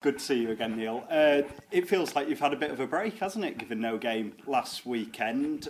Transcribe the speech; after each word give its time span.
Good 0.00 0.18
to 0.18 0.24
see 0.24 0.40
you 0.42 0.50
again, 0.50 0.76
Neil. 0.76 1.04
Uh, 1.10 1.42
it 1.72 1.88
feels 1.88 2.14
like 2.14 2.28
you've 2.28 2.38
had 2.38 2.52
a 2.52 2.56
bit 2.56 2.70
of 2.70 2.78
a 2.78 2.86
break, 2.86 3.18
hasn't 3.18 3.44
it, 3.44 3.58
given 3.58 3.80
no 3.80 3.98
game 3.98 4.32
last 4.46 4.86
weekend? 4.86 5.68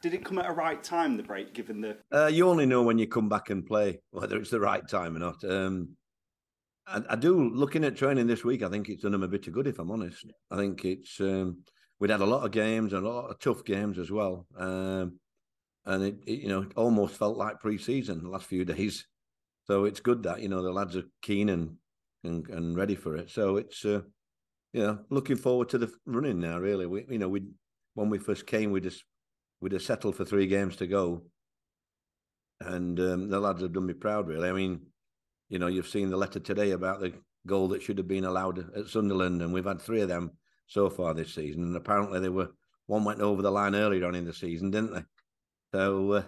Did 0.00 0.14
it 0.14 0.24
come 0.24 0.38
at 0.38 0.46
a 0.46 0.52
right 0.52 0.80
time, 0.82 1.16
the 1.16 1.24
break, 1.24 1.54
given 1.54 1.80
the. 1.80 1.96
Uh, 2.12 2.26
you 2.26 2.48
only 2.48 2.66
know 2.66 2.82
when 2.82 2.98
you 2.98 3.08
come 3.08 3.28
back 3.28 3.50
and 3.50 3.66
play 3.66 4.00
whether 4.12 4.36
it's 4.36 4.50
the 4.50 4.60
right 4.60 4.86
time 4.86 5.16
or 5.16 5.18
not. 5.18 5.42
Um, 5.42 5.96
I, 6.86 7.00
I, 7.10 7.16
do, 7.16 7.50
looking 7.50 7.82
at 7.82 7.96
training 7.96 8.28
this 8.28 8.44
week, 8.44 8.62
I 8.62 8.68
think 8.68 8.88
it's 8.88 9.02
done 9.02 9.12
them 9.12 9.24
a 9.24 9.28
bit 9.28 9.48
of 9.48 9.52
good, 9.52 9.66
if 9.66 9.80
I'm 9.80 9.90
honest. 9.90 10.24
I 10.52 10.56
think 10.56 10.84
it's. 10.84 11.18
Um, 11.20 11.64
we'd 11.98 12.10
had 12.10 12.20
a 12.20 12.26
lot 12.26 12.44
of 12.44 12.52
games 12.52 12.92
and 12.92 13.04
a 13.04 13.08
lot 13.08 13.30
of 13.30 13.40
tough 13.40 13.64
games 13.64 13.98
as 13.98 14.10
well. 14.10 14.46
Um, 14.56 15.18
and 15.84 16.04
it, 16.04 16.16
it, 16.26 16.40
you 16.40 16.48
know, 16.48 16.62
it 16.62 16.72
almost 16.76 17.16
felt 17.16 17.36
like 17.36 17.58
pre 17.58 17.78
season 17.78 18.22
the 18.22 18.28
last 18.28 18.46
few 18.46 18.64
days. 18.64 19.04
So 19.66 19.84
it's 19.84 20.00
good 20.00 20.22
that, 20.24 20.42
you 20.42 20.48
know, 20.48 20.62
the 20.62 20.70
lads 20.70 20.96
are 20.96 21.04
keen 21.22 21.48
and 21.48 21.76
and, 22.24 22.48
and 22.48 22.76
ready 22.76 22.94
for 22.94 23.16
it. 23.16 23.30
So 23.30 23.56
it's 23.56 23.84
uh, 23.84 24.00
you 24.72 24.82
know 24.82 24.98
looking 25.10 25.36
forward 25.36 25.68
to 25.70 25.78
the 25.78 25.92
running 26.06 26.40
now. 26.40 26.58
Really, 26.58 26.86
we 26.86 27.04
you 27.08 27.18
know 27.18 27.28
we 27.28 27.42
when 27.94 28.10
we 28.10 28.18
first 28.18 28.46
came, 28.46 28.70
we 28.70 28.80
just 28.80 29.04
we 29.60 29.70
just 29.70 29.86
settled 29.86 30.16
for 30.16 30.24
three 30.24 30.46
games 30.46 30.76
to 30.76 30.86
go, 30.86 31.22
and 32.60 32.98
um, 33.00 33.28
the 33.28 33.40
lads 33.40 33.62
have 33.62 33.72
done 33.72 33.86
me 33.86 33.94
proud. 33.94 34.28
Really, 34.28 34.48
I 34.48 34.52
mean, 34.52 34.80
you 35.48 35.58
know, 35.58 35.68
you've 35.68 35.88
seen 35.88 36.10
the 36.10 36.16
letter 36.16 36.40
today 36.40 36.72
about 36.72 37.00
the 37.00 37.12
goal 37.46 37.68
that 37.68 37.82
should 37.82 37.98
have 37.98 38.08
been 38.08 38.24
allowed 38.24 38.58
at 38.76 38.88
Sunderland, 38.88 39.42
and 39.42 39.52
we've 39.52 39.64
had 39.64 39.80
three 39.80 40.00
of 40.00 40.08
them 40.08 40.32
so 40.66 40.88
far 40.90 41.14
this 41.14 41.34
season, 41.34 41.62
and 41.62 41.76
apparently 41.76 42.20
they 42.20 42.28
were 42.28 42.50
one 42.86 43.04
went 43.04 43.20
over 43.20 43.42
the 43.42 43.50
line 43.50 43.74
earlier 43.74 44.06
on 44.06 44.14
in 44.14 44.24
the 44.24 44.32
season, 44.32 44.70
didn't 44.70 44.94
they? 44.94 45.04
So 45.72 46.12
uh, 46.12 46.22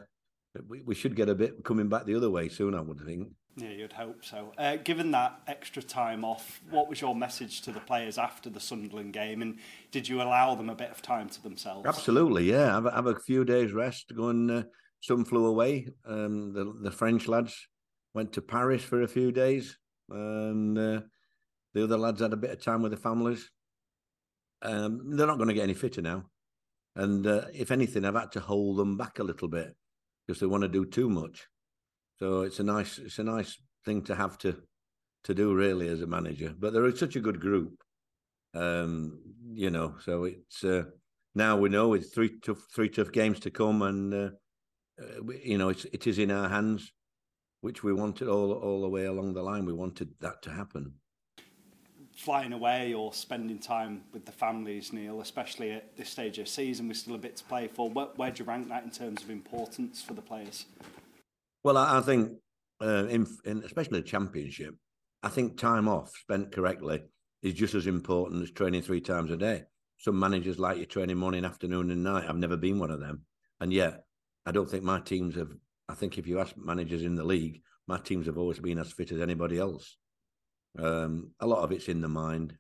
we, 0.69 0.83
we 0.83 0.95
should 0.95 1.17
get 1.17 1.29
a 1.29 1.35
bit 1.35 1.65
coming 1.65 1.89
back 1.89 2.05
the 2.05 2.15
other 2.15 2.31
way 2.31 2.49
soon, 2.49 2.75
I 2.75 2.81
would 2.81 3.01
think. 3.01 3.29
Yeah, 3.59 3.71
you'd 3.71 3.93
hope 3.93 4.23
so. 4.23 4.53
Uh, 4.59 4.77
given 4.77 5.13
that 5.13 5.41
extra 5.47 5.83
time 5.83 6.27
off, 6.27 6.61
what 6.71 6.91
was 6.91 7.01
your 7.01 7.15
message 7.15 7.63
to 7.63 7.73
the 7.73 7.81
players 7.81 8.19
after 8.19 8.51
the 8.51 8.61
Sunderland 8.61 9.15
game, 9.15 9.41
and 9.41 9.59
did 9.91 10.07
you 10.07 10.21
allow 10.21 10.55
them 10.55 10.69
a 10.69 10.75
bit 10.75 10.91
of 10.91 11.01
time 11.01 11.31
to 11.31 11.43
themselves? 11.43 11.87
Absolutely, 11.87 12.51
yeah. 12.51 12.75
Have, 12.75 12.85
have 12.85 13.07
a 13.07 13.19
few 13.19 13.47
days 13.47 13.73
rest. 13.73 14.13
Go 14.15 14.29
and 14.29 14.51
uh, 14.51 14.63
some 15.01 15.25
flew 15.25 15.47
away. 15.47 15.89
Um, 16.05 16.53
the 16.53 16.75
the 16.83 16.91
French 16.91 17.29
lads 17.29 17.57
went 18.13 18.35
to 18.35 18.43
Paris 18.43 18.83
for 18.83 19.03
a 19.03 19.09
few 19.09 19.33
days, 19.33 19.79
and 20.11 20.77
uh, 20.77 21.01
the 21.73 21.85
other 21.85 21.97
lads 21.97 22.21
had 22.21 22.35
a 22.35 22.37
bit 22.37 22.51
of 22.51 22.63
time 22.63 22.83
with 22.83 22.93
their 22.93 23.01
families. 23.01 23.51
Um, 24.61 25.17
they're 25.17 25.27
not 25.27 25.39
going 25.39 25.49
to 25.49 25.55
get 25.55 25.63
any 25.63 25.75
fitter 25.75 26.03
now, 26.03 26.25
and 26.95 27.27
uh, 27.27 27.47
if 27.55 27.71
anything, 27.71 28.05
I've 28.05 28.15
had 28.15 28.33
to 28.33 28.41
hold 28.41 28.77
them 28.77 28.99
back 28.99 29.19
a 29.19 29.25
little 29.25 29.49
bit 29.49 29.75
because 30.27 30.41
they 30.41 30.47
want 30.47 30.63
to 30.63 30.69
do 30.69 30.85
too 30.85 31.09
much. 31.09 31.47
So 32.19 32.43
it's 32.43 32.61
a 32.61 32.65
nice 32.65 32.99
it's 32.99 33.19
a 33.19 33.25
nice 33.25 33.59
thing 33.85 34.03
to 34.03 34.15
have 34.15 34.39
to 34.39 34.57
to 35.25 35.35
do 35.35 35.55
really 35.55 35.89
as 35.89 36.01
a 36.03 36.07
manager. 36.07 36.55
But 36.59 36.73
they're 36.73 36.95
such 36.95 37.17
a 37.17 37.21
good 37.21 37.41
group, 37.41 37.83
um, 38.55 39.19
you 39.53 39.71
know. 39.71 39.95
So 40.05 40.25
it's 40.25 40.65
uh, 40.65 40.85
now 41.35 41.57
we 41.57 41.69
know 41.69 41.95
it's 41.95 42.11
three 42.11 42.39
tough 42.41 42.63
three 42.75 42.89
tough 42.89 43.13
games 43.13 43.41
to 43.41 43.51
come, 43.51 43.83
and 43.83 44.15
uh, 44.15 44.31
uh 45.01 45.33
you 45.45 45.59
know 45.59 45.69
it's 45.69 45.85
it 45.87 46.07
is 46.07 46.19
in 46.19 46.31
our 46.31 46.49
hands, 46.49 46.93
which 47.61 47.83
we 47.83 47.93
wanted 47.93 48.29
all 48.29 48.53
all 48.53 48.81
the 48.81 48.89
way 48.89 49.05
along 49.05 49.35
the 49.35 49.43
line. 49.43 49.67
We 49.67 49.75
wanted 49.75 50.15
that 50.21 50.43
to 50.43 50.51
happen. 50.51 50.95
Flying 52.17 52.55
away 52.55 52.95
or 52.95 53.13
spending 53.13 53.59
time 53.59 54.05
with 54.15 54.25
the 54.25 54.33
families, 54.33 54.91
Neil, 54.91 55.21
especially 55.21 55.73
at 55.73 55.99
this 55.99 56.09
stage 56.09 56.39
of 56.39 56.49
season, 56.49 56.89
we're 56.89 56.95
still 56.95 57.15
a 57.15 57.19
bit 57.19 57.37
to 57.37 57.45
play 57.45 57.69
for. 57.69 57.91
Where, 57.91 58.07
where 58.17 58.31
do 58.31 58.43
you 58.43 58.49
rank 58.49 58.71
that 58.71 58.85
in 58.85 58.91
terms 58.91 59.23
of 59.23 59.29
importance 59.29 60.01
for 60.01 60.15
the 60.15 60.23
players? 60.23 60.65
Well, 61.67 61.79
I, 61.79 61.99
I 61.99 62.01
think, 62.01 62.31
uh, 62.81 63.07
in, 63.09 63.27
in, 63.45 63.65
especially 63.65 64.01
the 64.01 64.07
championship, 64.07 64.77
I 65.25 65.29
think 65.29 65.59
time 65.59 65.89
off 65.89 66.13
spent 66.15 66.53
correctly 66.53 67.03
is 67.43 67.55
just 67.55 67.75
as 67.75 67.89
important 67.89 68.45
as 68.45 68.53
training 68.53 68.83
three 68.83 69.01
times 69.01 69.33
a 69.33 69.37
day. 69.37 69.65
Some 69.99 70.17
managers 70.17 70.61
like 70.61 70.79
you 70.79 70.87
training 70.87 71.17
morning, 71.17 71.45
afternoon, 71.45 71.91
and 71.91 72.05
night. 72.05 72.27
I've 72.29 72.37
never 72.37 72.57
been 72.57 72.79
one 72.79 72.93
of 72.93 73.01
them, 73.01 73.23
and 73.59 73.73
yet 73.73 74.05
I 74.47 74.53
don't 74.53 74.71
think 74.71 74.85
my 74.85 75.01
teams 75.01 75.35
have. 75.35 75.49
I 75.89 75.95
think 75.95 76.19
if 76.19 76.29
you 76.29 76.39
ask 76.39 76.57
managers 76.57 77.03
in 77.03 77.17
the 77.17 77.25
league, 77.25 77.63
my 77.89 77.99
teams 77.99 78.27
have 78.27 78.39
always 78.39 78.61
been 78.61 78.79
as 78.79 78.93
fit 78.93 79.11
as 79.11 79.21
anybody 79.21 79.59
else. 79.59 79.97
Um, 80.79 81.33
a 81.41 81.49
lot 81.49 81.65
of 81.65 81.73
it's 81.73 81.89
in 81.89 82.01
the 82.01 82.07
mind. 82.07 82.57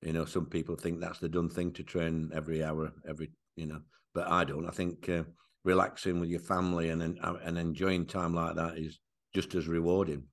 You 0.00 0.12
know, 0.12 0.26
some 0.26 0.46
people 0.46 0.76
think 0.76 1.00
that's 1.00 1.18
the 1.18 1.28
done 1.28 1.50
thing 1.50 1.72
to 1.72 1.82
train 1.82 2.30
every 2.32 2.62
hour, 2.62 2.92
every 3.08 3.32
you 3.56 3.66
know, 3.66 3.80
but 4.14 4.30
I 4.30 4.44
don't. 4.44 4.68
I 4.68 4.70
think 4.70 5.08
uh, 5.08 5.24
relaxing 5.64 6.20
with 6.20 6.30
your 6.30 6.40
family 6.40 6.90
and 6.90 7.02
and 7.02 7.58
enjoying 7.58 8.06
time 8.06 8.34
like 8.34 8.56
that 8.56 8.78
is 8.78 8.98
just 9.34 9.54
as 9.54 9.68
rewarding. 9.68 10.24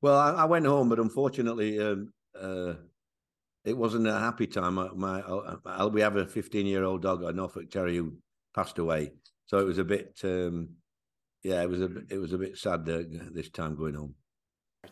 Well, 0.00 0.16
I, 0.16 0.30
I 0.30 0.44
went 0.44 0.66
home, 0.66 0.88
but 0.88 1.00
unfortunately, 1.00 1.80
um, 1.80 2.12
uh, 2.40 2.74
it 3.64 3.76
wasn't 3.76 4.06
a 4.06 4.18
happy 4.18 4.46
time. 4.46 4.74
My, 4.74 4.88
my 4.94 5.20
uh, 5.20 5.88
we 5.92 6.00
have 6.00 6.16
a 6.16 6.26
15 6.26 6.66
year 6.66 6.84
old 6.84 7.02
dog, 7.02 7.22
a 7.22 7.32
Norfolk 7.32 7.70
Terrier, 7.70 8.02
who 8.02 8.18
passed 8.54 8.78
away, 8.78 9.12
so 9.46 9.58
it 9.58 9.64
was 9.64 9.78
a 9.78 9.84
bit. 9.84 10.18
Um, 10.24 10.70
yeah, 11.42 11.62
it 11.62 11.68
was 11.68 11.80
a 11.80 11.90
it 12.10 12.18
was 12.18 12.32
a 12.32 12.38
bit 12.38 12.56
sad 12.56 12.88
uh, 12.88 13.02
this 13.32 13.50
time 13.50 13.76
going 13.76 13.94
home. 13.94 14.14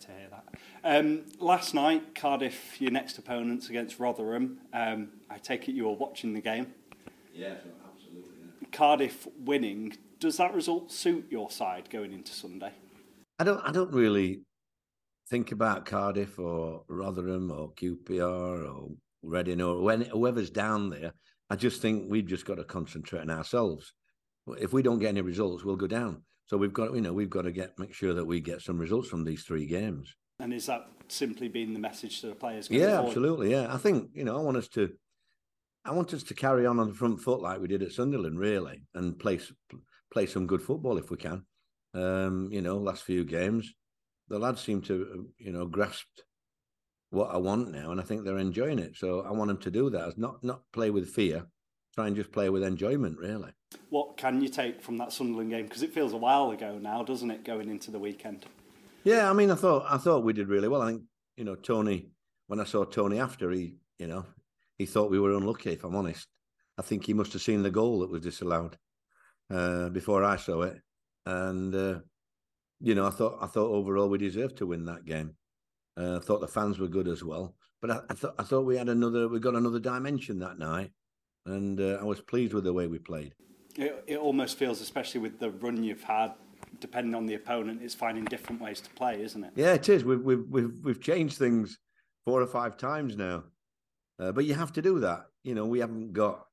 To 0.01 0.11
hear 0.11 0.29
that. 0.31 0.47
Um, 0.85 1.25
last 1.39 1.73
night, 1.73 2.15
Cardiff, 2.15 2.81
your 2.81 2.91
next 2.91 3.19
opponents 3.19 3.71
against 3.71 3.99
Rotherham. 3.99 4.59
Um, 4.73 5.09
I 5.31 5.39
take 5.39 5.69
it 5.69 5.73
you 5.73 5.85
were 5.85 5.95
watching 5.95 6.35
the 6.35 6.41
game. 6.41 6.75
Yeah, 7.37 7.55
absolutely. 7.93 8.33
Yeah. 8.41 8.69
Cardiff 8.73 9.29
winning, 9.39 9.97
does 10.19 10.39
that 10.39 10.55
result 10.55 10.91
suit 10.91 11.27
your 11.31 11.51
side 11.51 11.91
going 11.91 12.13
into 12.13 12.33
Sunday? 12.33 12.73
I 13.39 13.45
don't. 13.45 13.61
I 13.61 13.73
don't 13.73 13.93
really 13.93 14.43
think 15.29 15.53
about 15.53 15.85
Cardiff 15.85 16.39
or 16.39 16.85
Rotherham 16.89 17.51
or 17.51 17.73
QPR 17.73 18.75
or 18.75 18.89
Reading 19.23 19.61
or 19.61 19.83
when 19.83 20.03
whoever's 20.03 20.51
down 20.51 20.89
there. 20.91 21.13
I 21.51 21.57
just 21.57 21.83
think 21.83 22.07
we've 22.09 22.27
just 22.27 22.47
got 22.47 22.57
to 22.57 22.65
concentrate 22.65 23.21
on 23.21 23.31
ourselves. 23.31 23.93
If 24.59 24.73
we 24.73 24.83
don't 24.83 25.01
get 25.01 25.09
any 25.09 25.21
results, 25.21 25.65
we'll 25.65 25.77
go 25.77 25.87
down. 25.87 26.23
So 26.47 26.57
we've 26.57 26.73
got, 26.73 26.95
you 26.95 27.01
know, 27.01 27.13
we've 27.13 27.31
got 27.31 27.43
to 27.43 27.53
get 27.53 27.79
make 27.79 27.93
sure 27.93 28.15
that 28.15 28.25
we 28.25 28.41
get 28.41 28.63
some 28.63 28.79
results 28.79 29.09
from 29.09 29.25
these 29.25 29.43
three 29.43 29.67
games. 29.67 30.15
And 30.39 30.53
is 30.53 30.67
that 30.67 30.87
simply 31.09 31.49
being 31.49 31.73
the 31.73 31.81
message 31.81 32.21
to 32.21 32.29
the 32.29 32.35
players? 32.35 32.69
Yeah, 32.71 32.97
forward? 32.97 33.09
absolutely. 33.09 33.51
Yeah, 33.51 33.67
I 33.73 33.79
think 33.79 34.11
you 34.15 34.25
know 34.25 34.37
I 34.37 34.41
want 34.41 34.57
us 34.57 34.69
to 34.69 34.91
I 35.87 35.93
want 35.93 36.13
us 36.13 36.25
to 36.25 36.35
carry 36.35 36.67
on 36.67 36.81
on 36.81 36.89
the 36.89 36.95
front 36.95 37.21
foot 37.21 37.41
like 37.41 37.61
we 37.61 37.69
did 37.69 37.83
at 37.83 37.93
Sunderland, 37.93 38.39
really, 38.39 38.83
and 38.95 39.19
play 39.19 39.39
play 40.13 40.27
some 40.27 40.47
good 40.47 40.63
football 40.63 40.99
if 40.99 41.11
we 41.11 41.17
can. 41.17 41.45
Um, 41.95 42.49
you 42.51 42.61
know, 42.61 42.77
last 42.77 43.05
few 43.05 43.25
games, 43.25 43.73
the 44.29 44.39
lads 44.39 44.61
seem 44.61 44.83
to, 44.83 45.29
you 45.39 45.53
know, 45.53 45.67
grasped 45.67 46.25
what 47.11 47.33
I 47.33 47.37
want 47.37 47.71
now, 47.71 47.93
and 47.93 48.01
I 48.01 48.05
think 48.05 48.25
they're 48.25 48.39
enjoying 48.39 48.79
it. 48.79 48.97
So 48.97 49.21
I 49.21 49.31
want 49.31 49.49
them 49.49 49.59
to 49.59 49.71
do 49.71 49.89
that. 49.91 50.19
Not 50.19 50.43
not 50.43 50.63
play 50.73 50.91
with 50.91 51.09
fear, 51.09 51.47
try 51.95 52.09
and 52.09 52.17
just 52.17 52.33
play 52.33 52.51
with 52.51 52.65
enjoyment, 52.65 53.19
really. 53.19 53.53
What 53.91 54.17
can 54.17 54.43
you 54.43 54.49
take 54.49 54.83
from 54.83 54.99
that 54.99 55.13
Sunderland 55.13 55.51
game? 55.51 55.67
Because 55.67 55.83
it 55.83 55.95
feels 55.95 56.13
a 56.13 56.17
while 56.17 56.51
ago 56.51 56.79
now, 56.79 57.05
doesn't 57.05 57.31
it? 57.31 57.45
Going 57.45 57.71
into 57.71 57.91
the 57.91 57.99
weekend. 57.99 58.45
Yeah, 59.05 59.31
I 59.31 59.33
mean, 59.33 59.51
I 59.51 59.55
thought 59.55 59.87
I 59.89 59.99
thought 59.99 60.25
we 60.25 60.33
did 60.33 60.49
really 60.49 60.69
well. 60.69 60.83
I 60.83 60.91
think 60.91 61.03
you 61.37 61.45
know 61.45 61.55
Tony. 61.55 62.11
When 62.49 62.61
I 62.61 62.65
saw 62.65 62.85
Tony 62.85 63.19
after, 63.19 63.51
he 63.51 63.75
you 63.99 64.07
know 64.07 64.25
he 64.79 64.87
thought 64.87 65.11
we 65.11 65.21
were 65.21 65.33
unlucky. 65.33 65.73
If 65.73 65.85
I'm 65.85 65.97
honest, 65.97 66.27
I 66.79 66.83
think 66.83 67.05
he 67.05 67.15
must 67.15 67.33
have 67.33 67.43
seen 67.43 67.63
the 67.63 67.71
goal 67.71 68.01
that 68.01 68.11
was 68.11 68.23
disallowed 68.23 68.77
uh, 69.51 69.89
before 69.91 70.25
I 70.25 70.37
saw 70.37 70.63
it, 70.63 70.81
and 71.25 71.75
uh, 71.75 71.99
you 72.81 72.95
know, 72.95 73.07
I 73.07 73.11
thought 73.11 73.39
I 73.41 73.47
thought 73.47 73.71
overall 73.71 74.09
we 74.09 74.19
deserved 74.19 74.57
to 74.59 74.67
win 74.67 74.85
that 74.87 75.05
game. 75.05 75.35
Uh, 75.99 76.17
I 76.17 76.21
thought 76.21 76.41
the 76.41 76.49
fans 76.49 76.79
were 76.79 76.89
good 76.89 77.09
as 77.09 77.25
well, 77.25 77.55
but 77.81 77.91
I, 77.91 78.01
I, 78.11 78.15
thought 78.15 78.35
I 78.39 78.43
thought 78.43 78.67
we 78.67 78.77
had 78.77 78.89
another 78.89 79.29
we 79.29 79.41
got 79.41 79.55
another 79.55 79.81
dimension 79.81 80.39
that 80.41 80.59
night, 80.59 80.93
and 81.47 81.81
uh, 81.81 81.99
I 82.01 82.05
was 82.05 82.21
pleased 82.21 82.53
with 82.53 82.65
the 82.65 82.73
way 82.73 82.87
we 82.87 82.99
played. 82.99 83.35
It, 83.77 84.05
it 84.07 84.19
almost 84.19 84.57
feels, 84.57 84.81
especially 84.81 85.21
with 85.21 85.39
the 85.39 85.51
run 85.51 85.83
you've 85.83 86.03
had, 86.03 86.33
depending 86.81 87.15
on 87.15 87.27
the 87.27 87.35
opponent, 87.35 87.83
it's 87.83 87.95
finding 87.95 88.25
different 88.25 88.61
ways 88.61 88.81
to 88.81 88.91
play, 88.91 89.23
isn't 89.23 89.45
it? 89.45 89.53
Yeah, 89.55 89.75
it 89.75 89.89
is. 89.89 90.05
We've 90.05 90.23
we've 90.23 90.47
we've, 90.49 90.79
we've 90.83 91.01
changed 91.01 91.39
things 91.39 91.79
four 92.25 92.43
or 92.43 92.47
five 92.47 92.77
times 92.77 93.17
now. 93.17 93.45
Uh, 94.19 94.33
but 94.33 94.45
you 94.45 94.55
have 94.55 94.73
to 94.73 94.83
do 94.83 95.01
that. 95.01 95.27
You 95.45 95.55
know, 95.55 95.67
we 95.67 95.81
haven't 95.81 96.13
got 96.13 96.47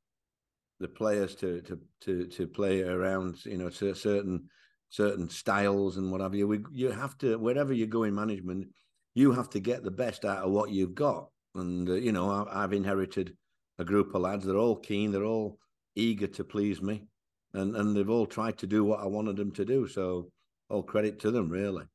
the 0.79 0.87
players 0.87 1.35
to 1.35 1.61
to 1.61 1.79
to 2.01 2.27
to 2.27 2.47
play 2.47 2.81
around. 2.81 3.45
You 3.45 3.57
know, 3.57 3.69
certain 3.69 4.49
certain 4.89 5.29
styles 5.29 5.97
and 5.97 6.11
whatever. 6.11 6.35
You 6.35 6.47
we, 6.47 6.59
you 6.71 6.91
have 6.91 7.17
to 7.19 7.37
wherever 7.37 7.73
you 7.73 7.87
go 7.87 8.03
in 8.03 8.13
management, 8.15 8.67
you 9.15 9.31
have 9.31 9.49
to 9.51 9.59
get 9.59 9.83
the 9.83 9.91
best 9.91 10.25
out 10.25 10.43
of 10.43 10.51
what 10.51 10.71
you've 10.71 10.95
got. 10.95 11.29
And 11.55 11.89
uh, 11.89 11.93
you 11.93 12.11
know, 12.11 12.29
I, 12.29 12.63
I've 12.63 12.73
inherited 12.73 13.35
a 13.79 13.85
group 13.85 14.13
of 14.13 14.21
lads. 14.21 14.45
They're 14.45 14.57
all 14.57 14.75
keen. 14.75 15.11
They're 15.11 15.23
all 15.23 15.57
eager 15.95 16.27
to 16.27 16.43
please 16.43 16.81
me, 16.81 17.03
and 17.53 17.75
and 17.75 17.95
they've 17.95 18.09
all 18.09 18.25
tried 18.25 18.57
to 18.59 18.67
do 18.67 18.83
what 18.83 18.99
I 18.99 19.05
wanted 19.05 19.37
them 19.37 19.51
to 19.53 19.65
do. 19.65 19.87
So 19.87 20.29
all 20.69 20.83
credit 20.83 21.19
to 21.21 21.31
them, 21.31 21.49
really. 21.49 21.85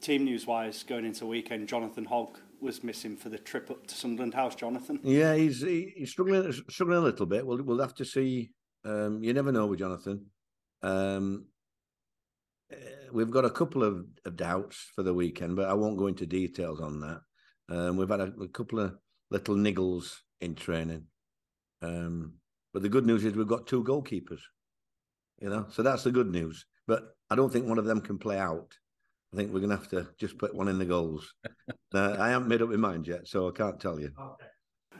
Team 0.00 0.24
news 0.24 0.46
wise, 0.46 0.84
going 0.84 1.04
into 1.04 1.26
weekend, 1.26 1.68
Jonathan 1.68 2.04
Hogg 2.04 2.38
was 2.60 2.82
missing 2.82 3.16
for 3.16 3.28
the 3.28 3.38
trip 3.38 3.70
up 3.70 3.86
to 3.86 3.94
Sunderland 3.94 4.34
House, 4.34 4.54
Jonathan. 4.54 5.00
Yeah, 5.02 5.34
he's 5.34 5.60
he, 5.60 5.92
he's 5.96 6.10
struggling 6.10 6.52
struggling 6.68 6.98
a 6.98 7.02
little 7.02 7.26
bit. 7.26 7.46
We'll 7.46 7.62
we'll 7.62 7.80
have 7.80 7.94
to 7.96 8.04
see. 8.04 8.50
Um, 8.84 9.22
you 9.22 9.32
never 9.32 9.52
know 9.52 9.66
with 9.66 9.80
Jonathan. 9.80 10.26
Um, 10.82 11.46
uh, 12.72 12.76
we've 13.12 13.30
got 13.30 13.44
a 13.44 13.50
couple 13.50 13.82
of, 13.82 14.04
of, 14.24 14.36
doubts 14.36 14.90
for 14.94 15.02
the 15.02 15.12
weekend, 15.12 15.56
but 15.56 15.68
I 15.68 15.74
won't 15.74 15.98
go 15.98 16.06
into 16.06 16.26
details 16.26 16.80
on 16.80 17.00
that. 17.00 17.20
Um, 17.68 17.96
we've 17.96 18.08
had 18.08 18.20
a, 18.20 18.32
a, 18.40 18.48
couple 18.48 18.78
of 18.78 18.94
little 19.30 19.56
niggles 19.56 20.14
in 20.40 20.54
training, 20.54 21.06
um, 21.82 22.34
but 22.72 22.82
the 22.82 22.88
good 22.88 23.06
news 23.06 23.24
is 23.24 23.34
we've 23.34 23.48
got 23.48 23.66
two 23.66 23.82
goalkeepers. 23.82 24.40
You 25.40 25.50
know, 25.50 25.66
so 25.70 25.82
that's 25.82 26.04
the 26.04 26.12
good 26.12 26.30
news. 26.30 26.66
But 26.86 27.16
I 27.30 27.36
don't 27.36 27.52
think 27.52 27.66
one 27.66 27.78
of 27.78 27.84
them 27.84 28.00
can 28.00 28.18
play 28.18 28.38
out. 28.38 28.74
I 29.32 29.36
think 29.36 29.52
we're 29.52 29.60
going 29.60 29.70
to 29.70 29.76
have 29.76 29.90
to 29.90 30.08
just 30.18 30.38
put 30.38 30.54
one 30.54 30.68
in 30.68 30.78
the 30.78 30.84
goals. 30.84 31.34
uh, 31.94 32.16
I 32.18 32.30
haven't 32.30 32.48
made 32.48 32.62
up 32.62 32.68
my 32.68 32.76
mind 32.76 33.06
yet, 33.06 33.26
so 33.26 33.48
I 33.48 33.52
can't 33.52 33.80
tell 33.80 33.98
you. 33.98 34.10
Okay. 34.18 34.46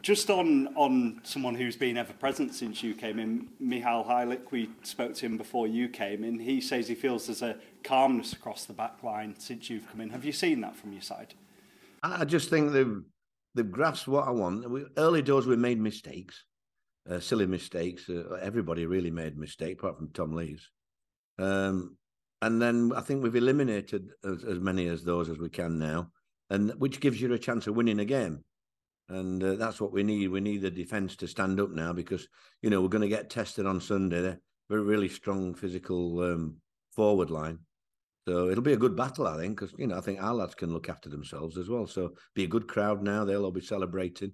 Just 0.00 0.30
on 0.30 0.68
on 0.76 1.20
someone 1.24 1.54
who's 1.54 1.76
been 1.76 1.96
ever 1.96 2.12
present 2.12 2.54
since 2.54 2.82
you 2.82 2.94
came 2.94 3.18
in, 3.18 3.48
Michal 3.58 4.04
Helik, 4.04 4.52
we 4.52 4.70
spoke 4.82 5.14
to 5.14 5.26
him 5.26 5.36
before 5.36 5.66
you 5.66 5.88
came 5.88 6.22
in. 6.22 6.38
He 6.38 6.60
says 6.60 6.86
he 6.86 6.94
feels 6.94 7.26
there's 7.26 7.42
a 7.42 7.56
calmness 7.82 8.32
across 8.32 8.64
the 8.64 8.72
back 8.72 9.02
line 9.02 9.34
since 9.38 9.68
you've 9.68 9.88
come 9.90 10.00
in. 10.00 10.10
Have 10.10 10.24
you 10.24 10.32
seen 10.32 10.60
that 10.60 10.76
from 10.76 10.92
your 10.92 11.02
side? 11.02 11.34
I 12.02 12.24
just 12.24 12.48
think 12.48 12.72
they've 12.72 13.02
they've 13.54 13.70
grasped 13.70 14.08
what 14.08 14.28
I 14.28 14.30
want. 14.30 14.70
We, 14.70 14.84
early 14.96 15.22
doors 15.22 15.46
we 15.46 15.56
made 15.56 15.80
mistakes, 15.80 16.44
uh, 17.10 17.18
silly 17.18 17.46
mistakes. 17.46 18.08
Uh, 18.08 18.38
everybody 18.40 18.86
really 18.86 19.10
made 19.10 19.36
mistakes, 19.36 19.80
apart 19.80 19.96
from 19.96 20.10
Tom 20.10 20.32
Lees. 20.32 20.70
Um, 21.38 21.96
and 22.42 22.62
then 22.62 22.92
I 22.94 23.00
think 23.00 23.22
we've 23.22 23.34
eliminated 23.34 24.10
as, 24.24 24.44
as, 24.44 24.60
many 24.60 24.86
as 24.86 25.02
those 25.02 25.28
as 25.28 25.38
we 25.38 25.48
can 25.48 25.78
now, 25.78 26.10
and 26.50 26.70
which 26.78 27.00
gives 27.00 27.20
you 27.20 27.32
a 27.32 27.38
chance 27.38 27.66
of 27.66 27.76
winning 27.76 28.00
a 28.00 28.04
game 28.04 28.44
and 29.08 29.42
uh, 29.42 29.54
that's 29.54 29.80
what 29.80 29.92
we 29.92 30.02
need. 30.02 30.28
We 30.28 30.40
need 30.40 30.62
the 30.62 30.70
defence 30.70 31.16
to 31.16 31.28
stand 31.28 31.60
up 31.60 31.70
now 31.70 31.92
because 31.92 32.28
you 32.62 32.70
know 32.70 32.80
we're 32.80 32.88
going 32.88 33.02
to 33.02 33.08
get 33.08 33.30
tested 33.30 33.66
on 33.66 33.80
Sunday. 33.80 34.20
They're 34.20 34.78
a 34.78 34.82
really 34.82 35.08
strong 35.08 35.54
physical 35.54 36.20
um, 36.20 36.56
forward 36.90 37.30
line, 37.30 37.60
so 38.26 38.48
it'll 38.48 38.62
be 38.62 38.74
a 38.74 38.78
good 38.78 38.96
battle, 38.96 39.26
I 39.26 39.38
think. 39.38 39.58
Because 39.58 39.74
you 39.78 39.86
know 39.86 39.96
I 39.96 40.00
think 40.00 40.22
our 40.22 40.34
lads 40.34 40.54
can 40.54 40.72
look 40.72 40.88
after 40.88 41.08
themselves 41.08 41.56
as 41.56 41.68
well. 41.68 41.86
So 41.86 42.14
be 42.34 42.44
a 42.44 42.48
good 42.48 42.68
crowd 42.68 43.02
now. 43.02 43.24
They'll 43.24 43.44
all 43.44 43.50
be 43.50 43.60
celebrating. 43.60 44.32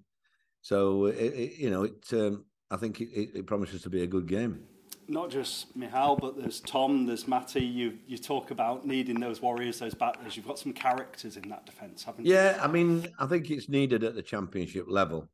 So 0.63 1.07
it, 1.07 1.17
it, 1.17 1.53
you 1.59 1.71
know 1.71 1.85
it. 1.85 2.05
Um, 2.13 2.45
I 2.71 2.77
think 2.77 3.01
it, 3.01 3.31
it 3.35 3.47
promises 3.47 3.83
to 3.83 3.91
be 3.91 4.03
a 4.03 4.09
good 4.09 4.27
game 4.27 4.65
not 5.09 5.31
just 5.31 5.75
Michal, 5.77 6.17
but 6.17 6.37
there's 6.37 6.61
Tom, 6.61 7.07
there's 7.07 7.29
Matty. 7.29 7.65
You 7.65 7.99
you 8.07 8.19
talk 8.19 8.51
about 8.51 8.87
needing 8.87 9.21
those 9.21 9.41
warriors, 9.43 9.79
those 9.79 9.95
battlers. 9.95 10.37
You've 10.37 10.47
got 10.47 10.59
some 10.59 10.73
characters 10.73 11.37
in 11.37 11.49
that 11.49 11.67
defence, 11.67 12.05
haven't 12.05 12.27
you? 12.27 12.35
Yeah, 12.35 12.59
I 12.63 12.67
mean, 12.67 13.07
I 13.19 13.27
think 13.27 13.51
it's 13.51 13.69
needed 13.69 14.05
at 14.05 14.15
the 14.15 14.23
championship 14.23 14.87
level. 14.89 15.29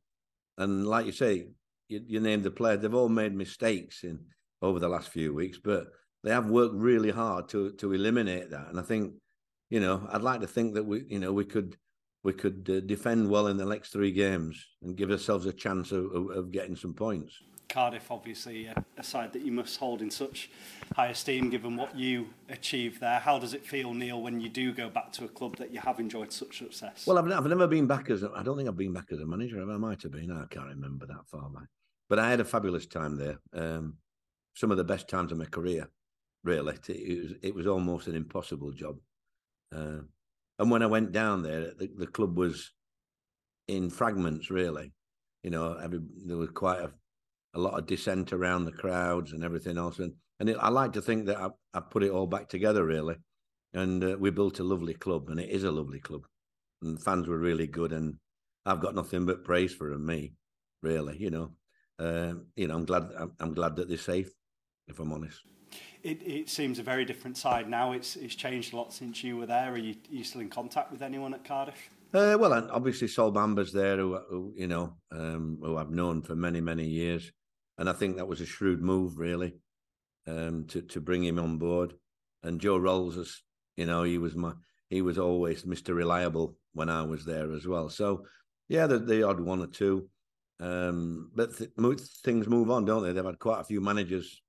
And 0.57 0.87
like 0.87 1.05
you 1.05 1.11
say, 1.11 1.47
you, 1.87 2.01
you 2.07 2.19
named 2.19 2.43
the 2.43 2.51
player. 2.51 2.77
They've 2.77 2.93
all 2.93 3.09
made 3.09 3.33
mistakes 3.33 4.03
in 4.03 4.19
over 4.61 4.79
the 4.79 4.89
last 4.89 5.09
few 5.09 5.33
weeks, 5.33 5.57
but 5.63 5.87
they 6.23 6.31
have 6.31 6.49
worked 6.49 6.75
really 6.75 7.11
hard 7.11 7.49
to 7.49 7.71
to 7.73 7.93
eliminate 7.93 8.51
that. 8.51 8.67
And 8.69 8.79
I 8.79 8.83
think, 8.83 9.13
you 9.69 9.79
know, 9.79 10.07
I'd 10.11 10.21
like 10.21 10.41
to 10.41 10.47
think 10.47 10.75
that 10.75 10.85
we, 10.85 11.03
you 11.07 11.19
know, 11.19 11.33
we 11.33 11.45
could 11.45 11.77
we 12.23 12.33
could 12.33 12.69
uh, 12.69 12.79
defend 12.81 13.29
well 13.29 13.47
in 13.47 13.57
the 13.57 13.65
next 13.65 13.91
three 13.91 14.11
games 14.11 14.63
and 14.83 14.95
give 14.95 15.11
ourselves 15.11 15.45
a 15.47 15.53
chance 15.53 15.91
of, 15.91 16.05
of, 16.13 16.29
of 16.29 16.51
getting 16.51 16.75
some 16.75 16.93
points. 16.93 17.35
Cardiff, 17.71 18.11
obviously, 18.11 18.65
a, 18.65 18.75
a, 18.97 19.03
side 19.03 19.31
that 19.31 19.43
you 19.43 19.51
must 19.51 19.77
hold 19.77 20.01
in 20.01 20.11
such 20.11 20.49
high 20.93 21.07
esteem 21.07 21.49
given 21.49 21.77
what 21.77 21.95
you 21.97 22.27
achieved 22.49 22.99
there. 22.99 23.19
How 23.19 23.39
does 23.39 23.53
it 23.53 23.65
feel, 23.65 23.93
Neil, 23.93 24.21
when 24.21 24.41
you 24.41 24.49
do 24.49 24.73
go 24.73 24.89
back 24.89 25.13
to 25.13 25.23
a 25.23 25.29
club 25.29 25.55
that 25.55 25.73
you 25.73 25.79
have 25.79 25.97
enjoyed 25.97 26.33
such 26.33 26.57
success? 26.57 27.07
Well, 27.07 27.17
I've, 27.17 27.31
I've 27.31 27.45
never 27.45 27.67
been 27.67 27.87
back 27.87 28.09
as 28.09 28.23
a, 28.23 28.31
I 28.35 28.43
don't 28.43 28.57
think 28.57 28.67
I've 28.67 28.75
been 28.75 28.91
back 28.91 29.07
as 29.11 29.19
a 29.19 29.25
manager. 29.25 29.61
I 29.61 29.77
might 29.77 30.01
have 30.03 30.11
been. 30.11 30.31
I 30.31 30.45
can't 30.53 30.67
remember 30.67 31.05
that 31.05 31.25
far 31.27 31.49
back. 31.49 31.67
But 32.09 32.19
I 32.19 32.29
had 32.29 32.41
a 32.41 32.45
fabulous 32.45 32.85
time 32.85 33.15
there. 33.15 33.39
Um, 33.53 33.95
some 34.53 34.69
of 34.69 34.77
the 34.77 34.83
best 34.83 35.07
times 35.07 35.31
of 35.31 35.37
my 35.37 35.45
career, 35.45 35.87
really. 36.43 36.75
It, 36.75 36.89
it, 36.89 37.23
was, 37.23 37.33
it 37.41 37.55
was 37.55 37.67
almost 37.67 38.07
an 38.07 38.15
impossible 38.15 38.73
job. 38.73 38.97
Uh, 39.73 40.01
and 40.59 40.69
when 40.69 40.83
I 40.83 40.87
went 40.87 41.13
down 41.13 41.41
there, 41.41 41.71
the, 41.79 41.89
the 41.97 42.07
club 42.07 42.37
was 42.37 42.73
in 43.69 43.89
fragments, 43.89 44.51
really. 44.51 44.91
You 45.41 45.51
know, 45.51 45.77
every, 45.81 46.01
there 46.25 46.35
was 46.37 46.49
quite 46.49 46.81
a 46.81 46.91
a 47.53 47.59
lot 47.59 47.77
of 47.77 47.85
dissent 47.85 48.33
around 48.33 48.65
the 48.65 48.71
crowds 48.71 49.33
and 49.33 49.43
everything 49.43 49.77
else. 49.77 49.99
And 49.99 50.13
and 50.39 50.49
it, 50.49 50.57
I 50.59 50.69
like 50.69 50.93
to 50.93 51.01
think 51.01 51.27
that 51.27 51.39
I, 51.39 51.49
I 51.73 51.81
put 51.81 52.03
it 52.03 52.09
all 52.09 52.25
back 52.25 52.49
together 52.49 52.83
really, 52.83 53.15
and 53.73 54.03
uh, 54.03 54.17
we 54.19 54.31
built 54.31 54.59
a 54.59 54.63
lovely 54.63 54.95
club, 54.95 55.29
and 55.29 55.39
it 55.39 55.49
is 55.49 55.63
a 55.63 55.71
lovely 55.71 55.99
club, 55.99 56.21
and 56.81 57.01
fans 57.01 57.27
were 57.27 57.37
really 57.37 57.67
good, 57.67 57.91
and 57.91 58.15
I've 58.65 58.81
got 58.81 58.95
nothing 58.95 59.25
but 59.25 59.43
praise 59.43 59.73
for 59.73 59.91
them, 59.91 60.05
me, 60.05 60.33
really. 60.81 61.17
You 61.19 61.29
know, 61.29 61.51
uh, 61.99 62.33
you 62.55 62.67
know, 62.67 62.75
I'm 62.75 62.85
glad 62.85 63.09
I'm, 63.17 63.33
I'm 63.39 63.53
glad 63.53 63.75
that 63.75 63.87
they're 63.87 63.97
safe, 63.97 64.31
if 64.87 64.99
I'm 64.99 65.13
honest. 65.13 65.39
It, 66.01 66.23
it 66.23 66.49
seems 66.49 66.79
a 66.79 66.83
very 66.83 67.05
different 67.05 67.37
side 67.37 67.69
now. 67.69 67.91
It's 67.91 68.15
it's 68.15 68.33
changed 68.33 68.73
a 68.73 68.77
lot 68.77 68.93
since 68.93 69.23
you 69.23 69.37
were 69.37 69.45
there. 69.45 69.71
Are 69.73 69.77
you, 69.77 69.93
are 69.93 70.15
you 70.15 70.23
still 70.23 70.41
in 70.41 70.49
contact 70.49 70.91
with 70.91 71.03
anyone 71.03 71.35
at 71.35 71.45
Cardiff? 71.45 71.89
Uh, 72.13 72.35
well, 72.37 72.53
obviously 72.71 73.07
Sol 73.07 73.31
Bamba's 73.31 73.71
there, 73.71 73.97
who, 73.97 74.19
who 74.29 74.53
you 74.57 74.67
know, 74.67 74.95
um, 75.11 75.59
who 75.61 75.77
I've 75.77 75.91
known 75.91 76.23
for 76.23 76.35
many 76.35 76.61
many 76.61 76.87
years 76.87 77.31
and 77.77 77.89
I 77.89 77.93
think 77.93 78.17
that 78.17 78.27
was 78.27 78.41
a 78.41 78.45
shrewd 78.45 78.81
move, 78.81 79.17
really, 79.17 79.55
um, 80.27 80.65
to 80.67 80.81
to 80.81 81.01
bring 81.01 81.23
him 81.23 81.39
on 81.39 81.57
board. 81.57 81.93
And 82.43 82.61
Joe 82.61 82.77
Ralls, 82.77 83.17
is, 83.17 83.43
you 83.77 83.85
know, 83.85 84.03
he 84.03 84.17
was 84.17 84.35
my 84.35 84.53
he 84.89 85.01
was 85.01 85.17
always 85.17 85.65
Mister 85.65 85.93
Reliable 85.93 86.57
when 86.73 86.89
I 86.89 87.03
was 87.03 87.25
there 87.25 87.51
as 87.53 87.67
well. 87.67 87.89
So 87.89 88.25
yeah, 88.67 88.87
the, 88.87 88.99
the 88.99 89.23
odd 89.23 89.39
one 89.39 89.61
or 89.61 89.67
two, 89.67 90.09
um, 90.59 91.31
but 91.35 91.57
th- 91.57 91.71
things 92.23 92.47
move 92.47 92.71
on, 92.71 92.85
don't 92.85 93.03
they? 93.03 93.11
They've 93.11 93.25
had 93.25 93.39
quite 93.39 93.61
a 93.61 93.65
few 93.65 93.81
managers 93.81 94.41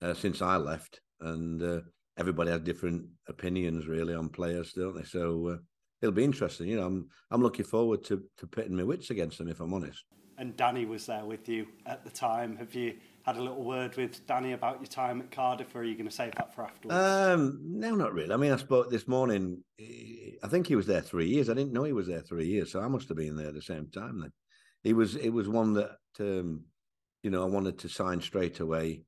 uh, 0.00 0.14
since 0.14 0.42
I 0.42 0.56
left, 0.56 1.00
and 1.20 1.62
uh, 1.62 1.80
everybody 2.18 2.50
has 2.50 2.60
different 2.60 3.06
opinions 3.28 3.86
really 3.86 4.14
on 4.14 4.28
players, 4.28 4.72
don't 4.72 4.96
they? 4.96 5.04
So. 5.04 5.48
Uh, 5.48 5.56
it'll 6.00 6.12
be 6.12 6.24
interesting. 6.24 6.66
You 6.66 6.80
know, 6.80 6.86
I'm 6.86 7.08
I'm 7.30 7.42
looking 7.42 7.64
forward 7.64 8.02
to 8.06 8.24
to 8.38 8.46
pitting 8.48 8.76
my 8.76 8.82
wits 8.82 9.10
against 9.10 9.38
them 9.38 9.48
if 9.48 9.60
I'm 9.60 9.72
honest 9.72 10.04
and 10.38 10.56
Danny 10.56 10.84
was 10.84 11.06
there 11.06 11.24
with 11.24 11.48
you 11.48 11.66
at 11.86 12.04
the 12.04 12.10
time. 12.10 12.56
Have 12.56 12.74
you 12.74 12.94
had 13.22 13.36
a 13.36 13.42
little 13.42 13.62
word 13.62 13.96
with 13.96 14.26
Danny 14.26 14.52
about 14.52 14.80
your 14.80 14.86
time 14.86 15.20
at 15.20 15.30
Cardiff, 15.30 15.74
or 15.74 15.80
are 15.80 15.84
you 15.84 15.94
going 15.94 16.08
to 16.08 16.14
save 16.14 16.34
that 16.36 16.54
for 16.54 16.64
afterwards? 16.64 16.98
Um, 16.98 17.60
no, 17.62 17.94
not 17.94 18.12
really. 18.12 18.32
I 18.32 18.36
mean, 18.36 18.52
I 18.52 18.56
spoke 18.56 18.90
this 18.90 19.06
morning. 19.06 19.62
I 19.80 20.48
think 20.48 20.66
he 20.66 20.76
was 20.76 20.86
there 20.86 21.00
three 21.00 21.28
years. 21.28 21.48
I 21.48 21.54
didn't 21.54 21.72
know 21.72 21.84
he 21.84 21.92
was 21.92 22.08
there 22.08 22.22
three 22.22 22.46
years, 22.46 22.72
so 22.72 22.80
I 22.80 22.88
must 22.88 23.08
have 23.08 23.16
been 23.16 23.36
there 23.36 23.48
at 23.48 23.54
the 23.54 23.62
same 23.62 23.88
time. 23.90 24.20
Then 24.20 24.32
he 24.82 24.92
was. 24.92 25.14
It 25.16 25.30
was 25.30 25.48
one 25.48 25.74
that 25.74 25.98
um, 26.20 26.64
you 27.22 27.30
know 27.30 27.42
I 27.42 27.46
wanted 27.46 27.78
to 27.80 27.88
sign 27.88 28.20
straight 28.20 28.60
away, 28.60 29.02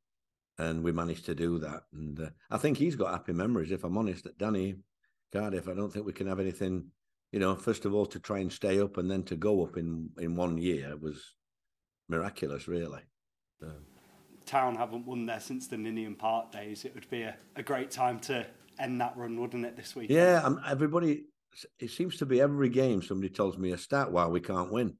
and 0.58 0.84
we 0.84 0.92
managed 0.92 1.26
to 1.26 1.34
do 1.34 1.58
that. 1.58 1.82
And 1.92 2.20
uh, 2.20 2.30
I 2.50 2.58
think 2.58 2.78
he's 2.78 2.96
got 2.96 3.12
happy 3.12 3.32
memories. 3.32 3.72
If 3.72 3.84
I'm 3.84 3.98
honest, 3.98 4.26
at 4.26 4.38
Danny 4.38 4.76
Cardiff, 5.32 5.68
I 5.68 5.74
don't 5.74 5.92
think 5.92 6.06
we 6.06 6.12
can 6.12 6.28
have 6.28 6.40
anything 6.40 6.90
you 7.34 7.40
know, 7.40 7.56
first 7.56 7.84
of 7.84 7.92
all 7.92 8.06
to 8.06 8.20
try 8.20 8.38
and 8.38 8.52
stay 8.52 8.78
up 8.80 8.96
and 8.96 9.10
then 9.10 9.24
to 9.24 9.34
go 9.34 9.64
up 9.64 9.76
in 9.76 10.08
in 10.18 10.36
one 10.36 10.56
year 10.56 10.96
was 10.96 11.20
miraculous, 12.08 12.68
really. 12.68 13.00
So. 13.60 13.72
Town 14.46 14.76
haven't 14.76 15.04
won 15.04 15.26
there 15.26 15.40
since 15.40 15.66
the 15.66 15.76
Ninian 15.76 16.14
Park 16.14 16.52
days. 16.52 16.84
It 16.84 16.94
would 16.94 17.10
be 17.10 17.22
a, 17.22 17.34
a 17.56 17.62
great 17.64 17.90
time 17.90 18.20
to 18.20 18.46
end 18.78 19.00
that 19.00 19.16
run, 19.16 19.40
wouldn't 19.40 19.66
it, 19.66 19.76
this 19.76 19.96
week? 19.96 20.10
Yeah, 20.10 20.42
um, 20.44 20.60
everybody. 20.64 21.24
It 21.80 21.90
seems 21.90 22.18
to 22.18 22.26
be 22.26 22.40
every 22.40 22.68
game 22.68 23.02
somebody 23.02 23.30
tells 23.30 23.58
me 23.58 23.72
a 23.72 23.78
stat 23.78 24.12
why 24.12 24.26
we 24.28 24.40
can't 24.40 24.70
win. 24.70 24.96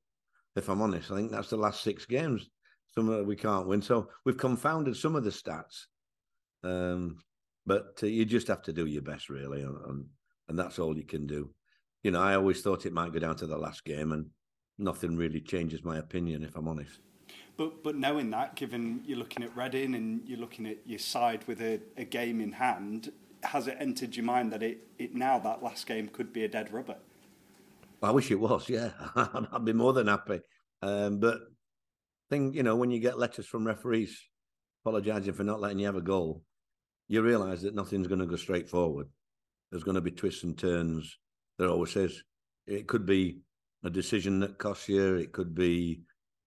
If 0.57 0.69
I'm 0.69 0.83
honest, 0.83 1.13
I 1.13 1.15
think 1.15 1.31
that's 1.31 1.51
the 1.51 1.57
last 1.57 1.85
six 1.85 2.05
games. 2.05 2.51
Some 2.97 3.27
we 3.27 3.37
can't 3.37 3.69
win, 3.69 3.81
so 3.81 4.09
we've 4.25 4.37
confounded 4.37 4.97
some 4.97 5.15
of 5.15 5.23
the 5.23 5.31
stats. 5.31 5.85
Um, 6.65 7.19
but 7.65 8.01
uh, 8.03 8.07
you 8.07 8.25
just 8.25 8.49
have 8.49 8.63
to 8.63 8.73
do 8.73 8.87
your 8.87 9.03
best, 9.03 9.31
really, 9.31 9.63
and, 9.63 10.07
and 10.49 10.59
that's 10.59 10.81
all 10.81 10.97
you 10.97 11.07
can 11.07 11.29
do 11.29 11.55
you 12.05 12.11
know, 12.11 12.21
I 12.21 12.37
always 12.37 12.61
thought 12.61 12.87
it 12.87 12.93
might 12.93 13.13
go 13.13 13.19
down 13.19 13.35
to 13.37 13.47
the 13.47 13.57
last 13.57 13.85
game, 13.85 14.13
and 14.13 14.27
nothing 14.79 15.17
really 15.17 15.41
changes 15.41 15.83
my 15.83 15.97
opinion, 15.97 16.45
if 16.45 16.55
I'm 16.55 16.69
honest. 16.69 17.01
But 17.57 17.83
but 17.83 17.97
knowing 17.97 18.31
that, 18.31 18.55
given 18.55 19.01
you're 19.05 19.19
looking 19.19 19.43
at 19.43 19.57
Reading 19.57 19.95
and 19.95 20.21
you're 20.29 20.39
looking 20.39 20.67
at 20.67 20.79
your 20.87 20.99
side 20.99 21.45
with 21.49 21.61
a, 21.63 21.81
a 21.97 22.05
game 22.05 22.41
in 22.41 22.53
hand, 22.53 23.11
has 23.43 23.67
it 23.67 23.79
entered 23.81 24.15
your 24.15 24.27
mind 24.27 24.53
that 24.53 24.63
it, 24.63 24.87
it 24.99 25.15
now 25.15 25.39
that 25.41 25.63
last 25.63 25.87
game 25.87 26.09
could 26.09 26.33
be 26.33 26.45
a 26.45 26.49
dead 26.49 26.73
rubber? 26.73 26.97
I 28.03 28.11
wish 28.11 28.31
it 28.31 28.39
was. 28.39 28.69
Yeah, 28.69 28.91
I'd 29.17 29.65
be 29.65 29.73
more 29.73 29.95
than 29.95 30.09
happy. 30.09 30.41
Um, 30.83 31.21
but 31.21 31.41
thing, 32.29 32.53
you 32.53 32.63
know, 32.63 32.77
when 32.77 32.91
you 32.91 33.01
get 33.01 33.19
letters 33.19 33.47
from 33.47 33.67
referees 33.67 34.21
apologising 34.85 35.33
for 35.33 35.45
not 35.45 35.61
letting 35.61 35.79
you 35.79 35.87
have 35.87 35.97
a 35.97 36.03
goal, 36.03 36.43
you 37.09 37.23
realise 37.23 37.63
that 37.63 37.75
nothing's 37.75 38.09
going 38.09 38.21
to 38.21 38.27
go 38.27 38.37
straight 38.37 38.69
forward. 38.69 39.09
There's 39.71 39.85
going 39.85 39.95
to 39.95 40.03
be 40.03 40.11
twists 40.11 40.43
and 40.43 40.59
turns 40.59 41.17
there 41.59 41.69
always 41.69 41.93
says 41.93 42.23
it 42.67 42.87
could 42.87 43.07
be 43.07 43.41
a 43.85 43.91
decision 43.91 44.41
that 44.41 44.59
costs 44.59 44.89
you. 44.89 45.15
It 45.15 45.33
could 45.33 45.55
be 45.55 46.01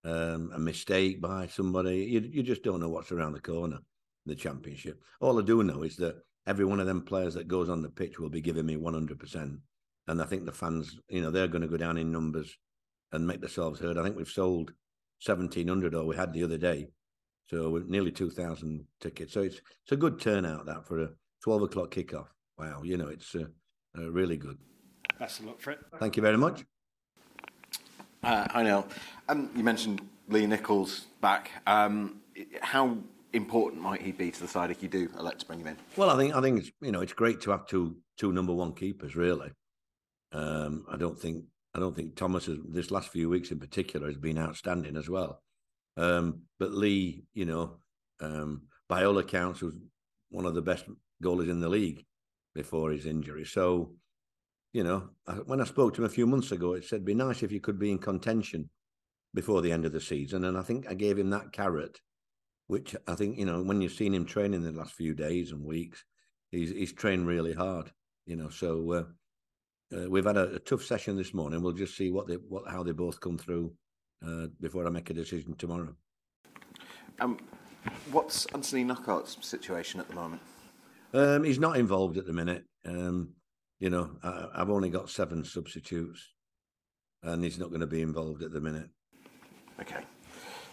um, 0.03 0.51
a 0.53 0.59
mistake 0.59 1.21
by 1.21 1.47
somebody. 1.47 1.97
You, 2.05 2.21
you 2.31 2.43
just 2.43 2.63
don't 2.63 2.79
know 2.79 2.89
what's 2.89 3.11
around 3.11 3.33
the 3.33 3.39
corner. 3.39 3.79
The 4.25 4.35
championship. 4.35 5.01
All 5.21 5.39
I 5.39 5.41
do 5.41 5.63
know 5.63 5.83
is 5.83 5.95
that 5.97 6.17
every 6.47 6.65
one 6.65 6.81
of 6.81 6.85
them 6.85 7.01
players 7.01 7.33
that 7.35 7.47
goes 7.47 7.69
on 7.69 7.81
the 7.81 7.89
pitch 7.89 8.19
will 8.19 8.29
be 8.29 8.41
giving 8.41 8.65
me 8.65 8.75
one 8.75 8.93
hundred 8.93 9.19
percent. 9.19 9.53
And 10.07 10.21
I 10.21 10.25
think 10.25 10.45
the 10.45 10.51
fans, 10.51 10.97
you 11.07 11.21
know, 11.21 11.31
they're 11.31 11.47
going 11.47 11.61
to 11.61 11.67
go 11.67 11.77
down 11.77 11.97
in 11.97 12.11
numbers 12.11 12.57
and 13.13 13.25
make 13.25 13.39
themselves 13.39 13.79
heard. 13.79 13.97
I 13.97 14.03
think 14.03 14.17
we've 14.17 14.27
sold 14.27 14.73
seventeen 15.19 15.69
hundred, 15.69 15.95
or 15.95 16.03
we 16.03 16.17
had 16.17 16.33
the 16.33 16.43
other 16.43 16.57
day, 16.57 16.89
so 17.45 17.81
nearly 17.87 18.11
two 18.11 18.29
thousand 18.29 18.83
tickets. 18.99 19.33
So 19.33 19.43
it's 19.43 19.61
it's 19.83 19.93
a 19.93 19.97
good 19.97 20.19
turnout 20.19 20.65
that 20.65 20.85
for 20.85 21.03
a 21.03 21.09
12 21.43 21.63
o'clock 21.63 21.91
kickoff. 21.91 22.27
Wow, 22.57 22.81
you 22.83 22.97
know, 22.97 23.07
it's 23.07 23.35
uh, 23.35 23.45
uh, 23.97 24.11
really 24.11 24.37
good. 24.37 24.57
Best 25.19 25.39
of 25.39 25.45
luck 25.45 25.59
for 25.59 25.71
it. 25.71 25.79
Thank 26.00 26.15
you 26.15 26.21
very 26.21 26.38
much. 26.38 26.63
Uh, 28.24 28.47
hi, 28.50 28.63
Neil. 28.63 28.88
Um, 29.29 29.50
you 29.55 29.63
mentioned 29.63 30.01
Lee 30.27 30.45
Nicholls 30.45 31.07
back. 31.21 31.51
Um, 31.65 32.21
how 32.62 32.97
important 33.33 33.81
might 33.81 34.01
he 34.01 34.12
be 34.12 34.31
to 34.31 34.39
the 34.39 34.47
side 34.47 34.71
if 34.71 34.81
you 34.81 34.89
do 34.89 35.09
elect 35.19 35.39
to 35.39 35.45
bring 35.45 35.59
him 35.59 35.67
in? 35.67 35.77
Well, 35.95 36.09
I 36.09 36.17
think 36.17 36.36
I 36.36 36.41
think 36.41 36.59
it's 36.59 36.71
you 36.81 36.91
know 36.91 37.01
it's 37.01 37.13
great 37.13 37.41
to 37.41 37.51
have 37.51 37.67
two 37.67 37.97
two 38.17 38.31
number 38.31 38.53
one 38.53 38.74
keepers. 38.74 39.15
Really, 39.15 39.51
um, 40.31 40.86
I 40.91 40.97
don't 40.97 41.19
think 41.19 41.45
I 41.74 41.79
don't 41.79 41.95
think 41.95 42.15
Thomas 42.15 42.47
has, 42.47 42.57
this 42.67 42.91
last 42.91 43.09
few 43.09 43.29
weeks 43.29 43.51
in 43.51 43.59
particular 43.59 44.07
has 44.07 44.17
been 44.17 44.38
outstanding 44.38 44.97
as 44.97 45.09
well. 45.09 45.41
Um, 45.95 46.41
but 46.59 46.71
Lee, 46.71 47.24
you 47.33 47.45
know, 47.45 47.77
um, 48.19 48.63
by 48.88 49.03
all 49.03 49.17
accounts, 49.17 49.62
was 49.62 49.75
one 50.29 50.45
of 50.45 50.55
the 50.55 50.62
best 50.62 50.86
goalies 51.24 51.50
in 51.50 51.59
the 51.59 51.69
league 51.69 52.05
before 52.53 52.91
his 52.91 53.05
injury. 53.05 53.45
So, 53.45 53.93
you 54.74 54.83
know, 54.83 55.09
when 55.45 55.62
I 55.62 55.65
spoke 55.65 55.93
to 55.95 56.01
him 56.01 56.05
a 56.05 56.09
few 56.09 56.27
months 56.27 56.51
ago, 56.51 56.74
it 56.74 56.86
said, 56.86 57.05
"Be 57.05 57.13
nice 57.13 57.43
if 57.43 57.51
you 57.51 57.59
could 57.59 57.79
be 57.79 57.91
in 57.91 58.00
contention 58.00 58.69
before 59.33 59.62
the 59.62 59.71
end 59.71 59.86
of 59.86 59.93
the 59.93 60.01
season." 60.01 60.45
And 60.45 60.57
I 60.57 60.62
think 60.62 60.88
I 60.89 60.93
gave 60.93 61.17
him 61.17 61.29
that 61.31 61.51
carrot 61.51 62.00
which 62.67 62.95
I 63.07 63.15
think 63.15 63.38
you 63.38 63.45
know 63.45 63.63
when 63.63 63.81
you've 63.81 63.93
seen 63.93 64.13
him 64.13 64.25
training 64.25 64.63
the 64.63 64.71
last 64.71 64.93
few 64.93 65.13
days 65.13 65.51
and 65.51 65.63
weeks, 65.63 66.03
he's 66.51 66.69
he's 66.69 66.93
trained 66.93 67.27
really 67.27 67.53
hard. 67.53 67.91
You 68.25 68.36
know, 68.36 68.50
so 68.50 68.91
uh, 68.91 69.97
uh, 69.97 70.09
we've 70.09 70.25
had 70.25 70.38
a, 70.38 70.55
a, 70.55 70.59
tough 70.59 70.83
session 70.83 71.15
this 71.15 71.33
morning. 71.33 71.62
We'll 71.62 71.71
just 71.71 71.95
see 71.95 72.12
what 72.12 72.27
they 72.27 72.36
what 72.36 72.69
how 72.69 72.83
they 72.83 72.91
both 72.91 73.19
come 73.19 73.38
through 73.38 73.74
uh, 74.25 74.47
before 74.59 74.86
I 74.86 74.89
make 74.89 75.09
a 75.09 75.13
decision 75.13 75.55
tomorrow. 75.55 75.95
Um, 77.19 77.39
what's 78.12 78.45
Anthony 78.47 78.83
Knockaert's 78.83 79.38
situation 79.47 80.00
at 80.00 80.09
the 80.09 80.15
moment? 80.15 80.41
Um, 81.13 81.45
he's 81.45 81.59
not 81.59 81.77
involved 81.77 82.17
at 82.17 82.25
the 82.25 82.33
minute. 82.33 82.65
Um, 82.86 83.29
you 83.79 83.89
know, 83.89 84.12
I, 84.24 84.48
I've 84.55 84.69
only 84.69 84.89
got 84.89 85.10
seven 85.10 85.43
substitutes, 85.43 86.25
and 87.24 87.43
he's 87.43 87.60
not 87.60 87.69
going 87.69 87.81
to 87.81 87.88
be 87.88 88.01
involved 88.01 88.43
at 88.43 88.51
the 88.51 88.62
minute. 88.62 88.89
Okay. 89.79 90.03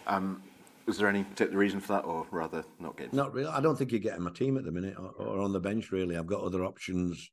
Um, 0.06 0.42
was 0.86 0.98
there 0.98 1.08
any 1.08 1.24
particular 1.24 1.58
reason 1.58 1.80
for 1.80 1.94
that, 1.94 2.04
or 2.04 2.26
rather 2.30 2.64
not 2.78 2.96
getting? 2.96 3.16
Not 3.16 3.32
really. 3.32 3.48
I 3.48 3.60
don't 3.60 3.76
think 3.76 3.90
you're 3.90 4.00
getting 4.00 4.22
my 4.22 4.30
team 4.30 4.56
at 4.56 4.64
the 4.64 4.72
minute, 4.72 4.94
or, 4.98 5.10
or, 5.18 5.40
on 5.40 5.52
the 5.52 5.60
bench. 5.60 5.92
Really, 5.92 6.16
I've 6.16 6.26
got 6.26 6.42
other 6.42 6.64
options. 6.64 7.30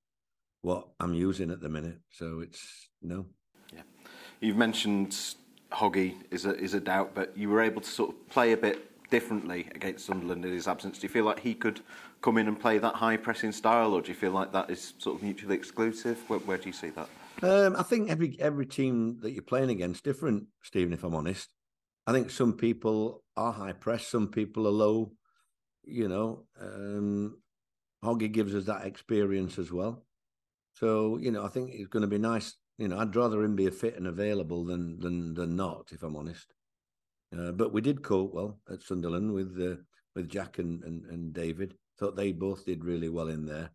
What 0.62 0.88
I'm 1.00 1.16
using 1.16 1.50
at 1.50 1.60
the 1.60 1.70
minute, 1.70 2.00
so 2.12 2.40
it's 2.42 2.90
no. 3.01 3.25
Yeah, 3.74 3.82
you've 4.40 4.58
mentioned 4.58 5.18
Hoggy 5.72 6.16
is 6.30 6.46
a 6.46 6.56
is 6.56 6.75
a 6.75 6.80
doubt, 6.80 7.12
but 7.16 7.36
you 7.36 7.50
were 7.50 7.62
able 7.62 7.82
to 7.82 7.90
sort 7.90 8.12
of 8.12 8.30
play 8.30 8.51
a 8.51 8.58
bit 8.58 8.90
differently 9.12 9.68
against 9.75 10.08
Sunderland 10.08 10.44
in 10.44 10.51
his 10.51 10.68
absence. 10.68 10.98
Do 10.98 11.03
you 11.03 11.10
feel 11.10 11.25
like 11.25 11.39
he 11.39 11.53
could 11.53 11.82
come 12.22 12.39
in 12.39 12.48
and 12.48 12.60
play 12.60 12.80
that 12.80 12.96
high 12.96 13.18
pressing 13.18 13.51
style, 13.51 13.94
or 13.94 14.01
do 14.01 14.08
you 14.08 14.15
feel 14.15 14.32
like 14.32 14.51
that 14.53 14.72
is 14.72 14.94
sort 14.98 15.18
of 15.18 15.24
mutually 15.24 15.56
exclusive? 15.56 16.18
Where, 16.27 16.39
where 16.39 16.58
do 16.58 16.68
you 16.68 16.74
see 16.74 16.89
that? 16.89 17.10
Um, 17.44 17.75
I 17.75 17.84
think 17.84 18.10
every 18.10 18.36
every 18.39 18.65
team 18.65 19.20
that 19.22 19.32
you're 19.32 19.44
playing 19.44 19.70
against 19.70 20.03
different, 20.03 20.46
Stephen. 20.63 20.94
If 20.94 21.03
I'm 21.03 21.13
honest, 21.13 21.50
I 22.08 22.13
think 22.13 22.32
some 22.32 22.53
people 22.53 23.24
are 23.38 23.53
high 23.53 23.74
press, 23.74 24.08
some 24.08 24.30
people 24.30 24.68
are 24.68 24.72
low. 24.72 25.12
You 25.84 26.08
know, 26.08 26.46
um, 26.60 27.38
Hoggy 28.03 28.32
gives 28.32 28.56
us 28.56 28.65
that 28.65 28.86
experience 28.86 29.60
as 29.60 29.72
well. 29.72 30.06
So 30.74 31.18
you 31.18 31.32
know, 31.32 31.44
I 31.44 31.50
think 31.50 31.72
it's 31.74 31.89
going 31.89 32.01
to 32.01 32.08
be 32.08 32.18
nice. 32.18 32.56
You 32.77 32.88
know, 32.88 32.98
I'd 32.98 33.15
rather 33.15 33.44
him 33.44 33.56
be 33.56 33.70
fit 33.70 33.98
and 33.98 34.08
available 34.08 34.63
than 34.65 35.00
than 35.00 35.34
than 35.34 35.56
not, 35.56 35.89
if 35.91 36.03
I'm 36.03 36.15
honest. 36.15 36.53
Uh, 37.38 37.52
but 37.52 37.72
we 37.72 37.82
did 37.82 38.04
cope 38.04 38.34
well 38.34 38.60
at 38.70 38.82
Sunderland 38.82 39.34
with 39.34 39.58
uh, 39.60 39.82
with 40.16 40.30
Jack 40.30 40.60
and, 40.60 40.84
and, 40.84 41.06
and 41.06 41.34
David. 41.34 41.76
Thought 41.98 42.16
they 42.16 42.32
both 42.32 42.66
did 42.66 42.84
really 42.84 43.10
well 43.10 43.30
in 43.30 43.46
there, 43.46 43.70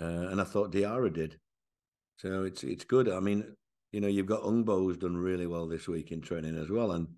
uh, 0.00 0.28
and 0.28 0.40
I 0.40 0.44
thought 0.44 0.72
Diarra 0.72 1.12
did. 1.12 1.38
So 2.18 2.44
it's 2.44 2.62
it's 2.62 2.84
good. 2.84 3.08
I 3.08 3.20
mean, 3.20 3.56
you 3.92 4.00
know, 4.00 4.08
you've 4.08 4.26
got 4.26 4.42
Hungbo's 4.42 4.96
done 4.96 5.16
really 5.16 5.46
well 5.46 5.66
this 5.66 5.88
week 5.88 6.12
in 6.12 6.20
training 6.20 6.56
as 6.56 6.70
well, 6.70 6.92
and 6.92 7.08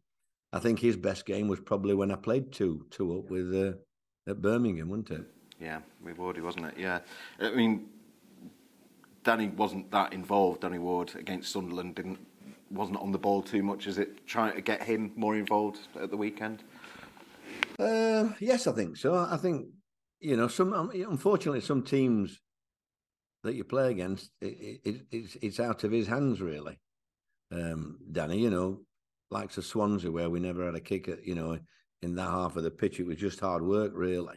I 0.52 0.58
think 0.58 0.78
his 0.78 0.96
best 0.96 1.26
game 1.26 1.48
was 1.48 1.60
probably 1.60 1.94
when 1.94 2.10
I 2.10 2.16
played 2.16 2.52
two 2.52 2.86
two 2.90 3.18
up 3.18 3.30
with 3.30 3.54
uh, 3.54 4.30
at 4.30 4.40
Birmingham, 4.40 4.88
wasn't 4.88 5.10
it? 5.10 5.24
Yeah, 5.60 5.80
with 6.02 6.18
wasn't 6.18 6.66
it? 6.66 6.74
Yeah, 6.78 7.00
I 7.40 7.50
mean, 7.50 7.86
Danny 9.24 9.48
wasn't 9.48 9.90
that 9.90 10.12
involved. 10.12 10.60
Danny 10.60 10.78
Ward 10.78 11.12
against 11.16 11.52
Sunderland 11.52 11.94
didn't 11.94 12.20
wasn't 12.70 12.98
on 12.98 13.12
the 13.12 13.18
ball 13.18 13.42
too 13.42 13.62
much. 13.62 13.86
Is 13.86 13.98
it 13.98 14.26
trying 14.26 14.54
to 14.54 14.60
get 14.60 14.82
him 14.82 15.12
more 15.16 15.36
involved 15.36 15.78
at 16.00 16.10
the 16.10 16.16
weekend? 16.16 16.64
Uh, 17.78 18.30
yes, 18.40 18.66
I 18.66 18.72
think 18.72 18.96
so. 18.96 19.14
I 19.14 19.36
think 19.36 19.66
you 20.20 20.36
know 20.36 20.48
some. 20.48 20.72
Um, 20.72 20.90
unfortunately, 20.90 21.60
some 21.60 21.82
teams 21.82 22.40
that 23.44 23.54
you 23.54 23.64
play 23.64 23.90
against, 23.90 24.30
it, 24.40 24.80
it, 24.84 25.02
it's 25.10 25.36
it's 25.42 25.60
out 25.60 25.84
of 25.84 25.92
his 25.92 26.06
hands 26.06 26.40
really. 26.40 26.78
Um, 27.52 27.98
Danny, 28.10 28.38
you 28.38 28.50
know, 28.50 28.80
likes 29.30 29.58
of 29.58 29.64
Swansea, 29.64 30.10
where 30.10 30.30
we 30.30 30.40
never 30.40 30.64
had 30.64 30.74
a 30.74 30.80
kick 30.80 31.08
at, 31.08 31.24
you 31.24 31.34
know, 31.34 31.58
in 32.02 32.14
that 32.16 32.30
half 32.30 32.56
of 32.56 32.64
the 32.64 32.70
pitch. 32.70 33.00
It 33.00 33.06
was 33.06 33.16
just 33.16 33.40
hard 33.40 33.62
work, 33.62 33.92
really. 33.94 34.36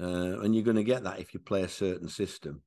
Uh, 0.00 0.40
and 0.40 0.54
you're 0.54 0.64
going 0.64 0.76
to 0.76 0.84
get 0.84 1.04
that 1.04 1.20
if 1.20 1.34
you 1.34 1.40
play 1.40 1.62
a 1.62 1.68
certain 1.68 2.08
system. 2.08 2.62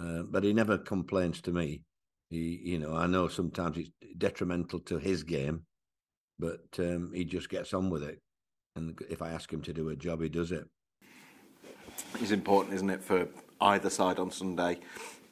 Uh, 0.00 0.22
but 0.22 0.44
he 0.44 0.52
never 0.52 0.78
complains 0.78 1.42
to 1.42 1.52
me. 1.52 1.82
He, 2.30 2.60
you 2.62 2.78
know, 2.78 2.94
I 2.94 3.06
know 3.06 3.28
sometimes 3.28 3.76
it's 3.76 3.90
detrimental 4.16 4.78
to 4.80 4.98
his 4.98 5.24
game, 5.24 5.64
but 6.38 6.64
um, 6.78 7.12
he 7.12 7.24
just 7.24 7.50
gets 7.50 7.74
on 7.74 7.90
with 7.90 8.04
it. 8.04 8.20
And 8.76 8.98
if 9.10 9.20
I 9.20 9.30
ask 9.30 9.52
him 9.52 9.62
to 9.62 9.72
do 9.72 9.88
a 9.88 9.96
job, 9.96 10.22
he 10.22 10.28
does 10.28 10.52
it. 10.52 10.64
It's 12.20 12.30
important, 12.30 12.74
isn't 12.74 12.88
it, 12.90 13.02
for 13.02 13.26
either 13.60 13.90
side 13.90 14.18
on 14.18 14.30
Sunday 14.30 14.78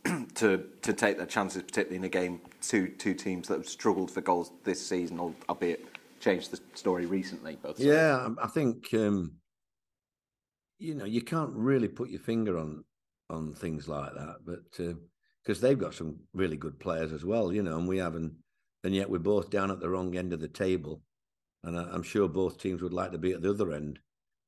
to 0.35 0.65
to 0.83 0.93
take 0.93 1.17
their 1.17 1.27
chances, 1.27 1.63
particularly 1.63 1.97
in 1.97 2.05
a 2.05 2.09
game 2.09 2.41
two 2.61 2.89
two 2.89 3.15
teams 3.15 3.49
that 3.49 3.59
have 3.59 3.69
struggled 3.69 4.11
for 4.11 4.21
goals 4.21 4.51
this 4.65 4.85
season, 4.85 5.21
albeit 5.49 5.87
changed 6.21 6.51
the 6.51 6.61
story 6.75 7.07
recently. 7.07 7.57
Both 7.63 7.79
yeah, 7.79 8.29
I 8.43 8.49
think 8.49 8.93
um, 8.95 9.37
you 10.79 10.95
know 10.95 11.05
you 11.05 11.23
can't 11.23 11.53
really 11.55 11.89
put 11.89 12.11
your 12.11 12.21
finger 12.21 12.59
on 12.59 12.85
on 13.31 13.55
things 13.55 13.89
like 13.89 14.15
that, 14.15 14.37
but 14.45 14.81
because 15.49 15.63
they've 15.63 15.79
got 15.79 15.95
some 15.95 16.15
really 16.35 16.59
good 16.59 16.79
players 16.79 17.11
as 17.11 17.25
well, 17.25 17.51
you 17.51 17.63
know, 17.63 17.79
and 17.79 17.89
we 17.89 17.97
haven't, 17.97 18.35
and 18.85 18.95
yet 18.95 19.09
we're 19.09 19.19
both 19.19 19.49
down 19.49 19.71
at 19.71 19.81
the 19.81 19.89
wrong 19.89 20.15
end 20.15 20.35
of 20.35 20.41
the 20.41 20.49
table, 20.49 21.01
and 21.65 21.75
I, 21.75 21.95
am 21.95 22.03
sure 22.03 22.29
both 22.29 22.59
teams 22.59 22.83
would 22.83 22.93
like 22.93 23.13
to 23.13 23.19
be 23.19 23.33
at 23.33 23.41
the 23.41 23.49
other 23.49 23.73
end 23.73 23.99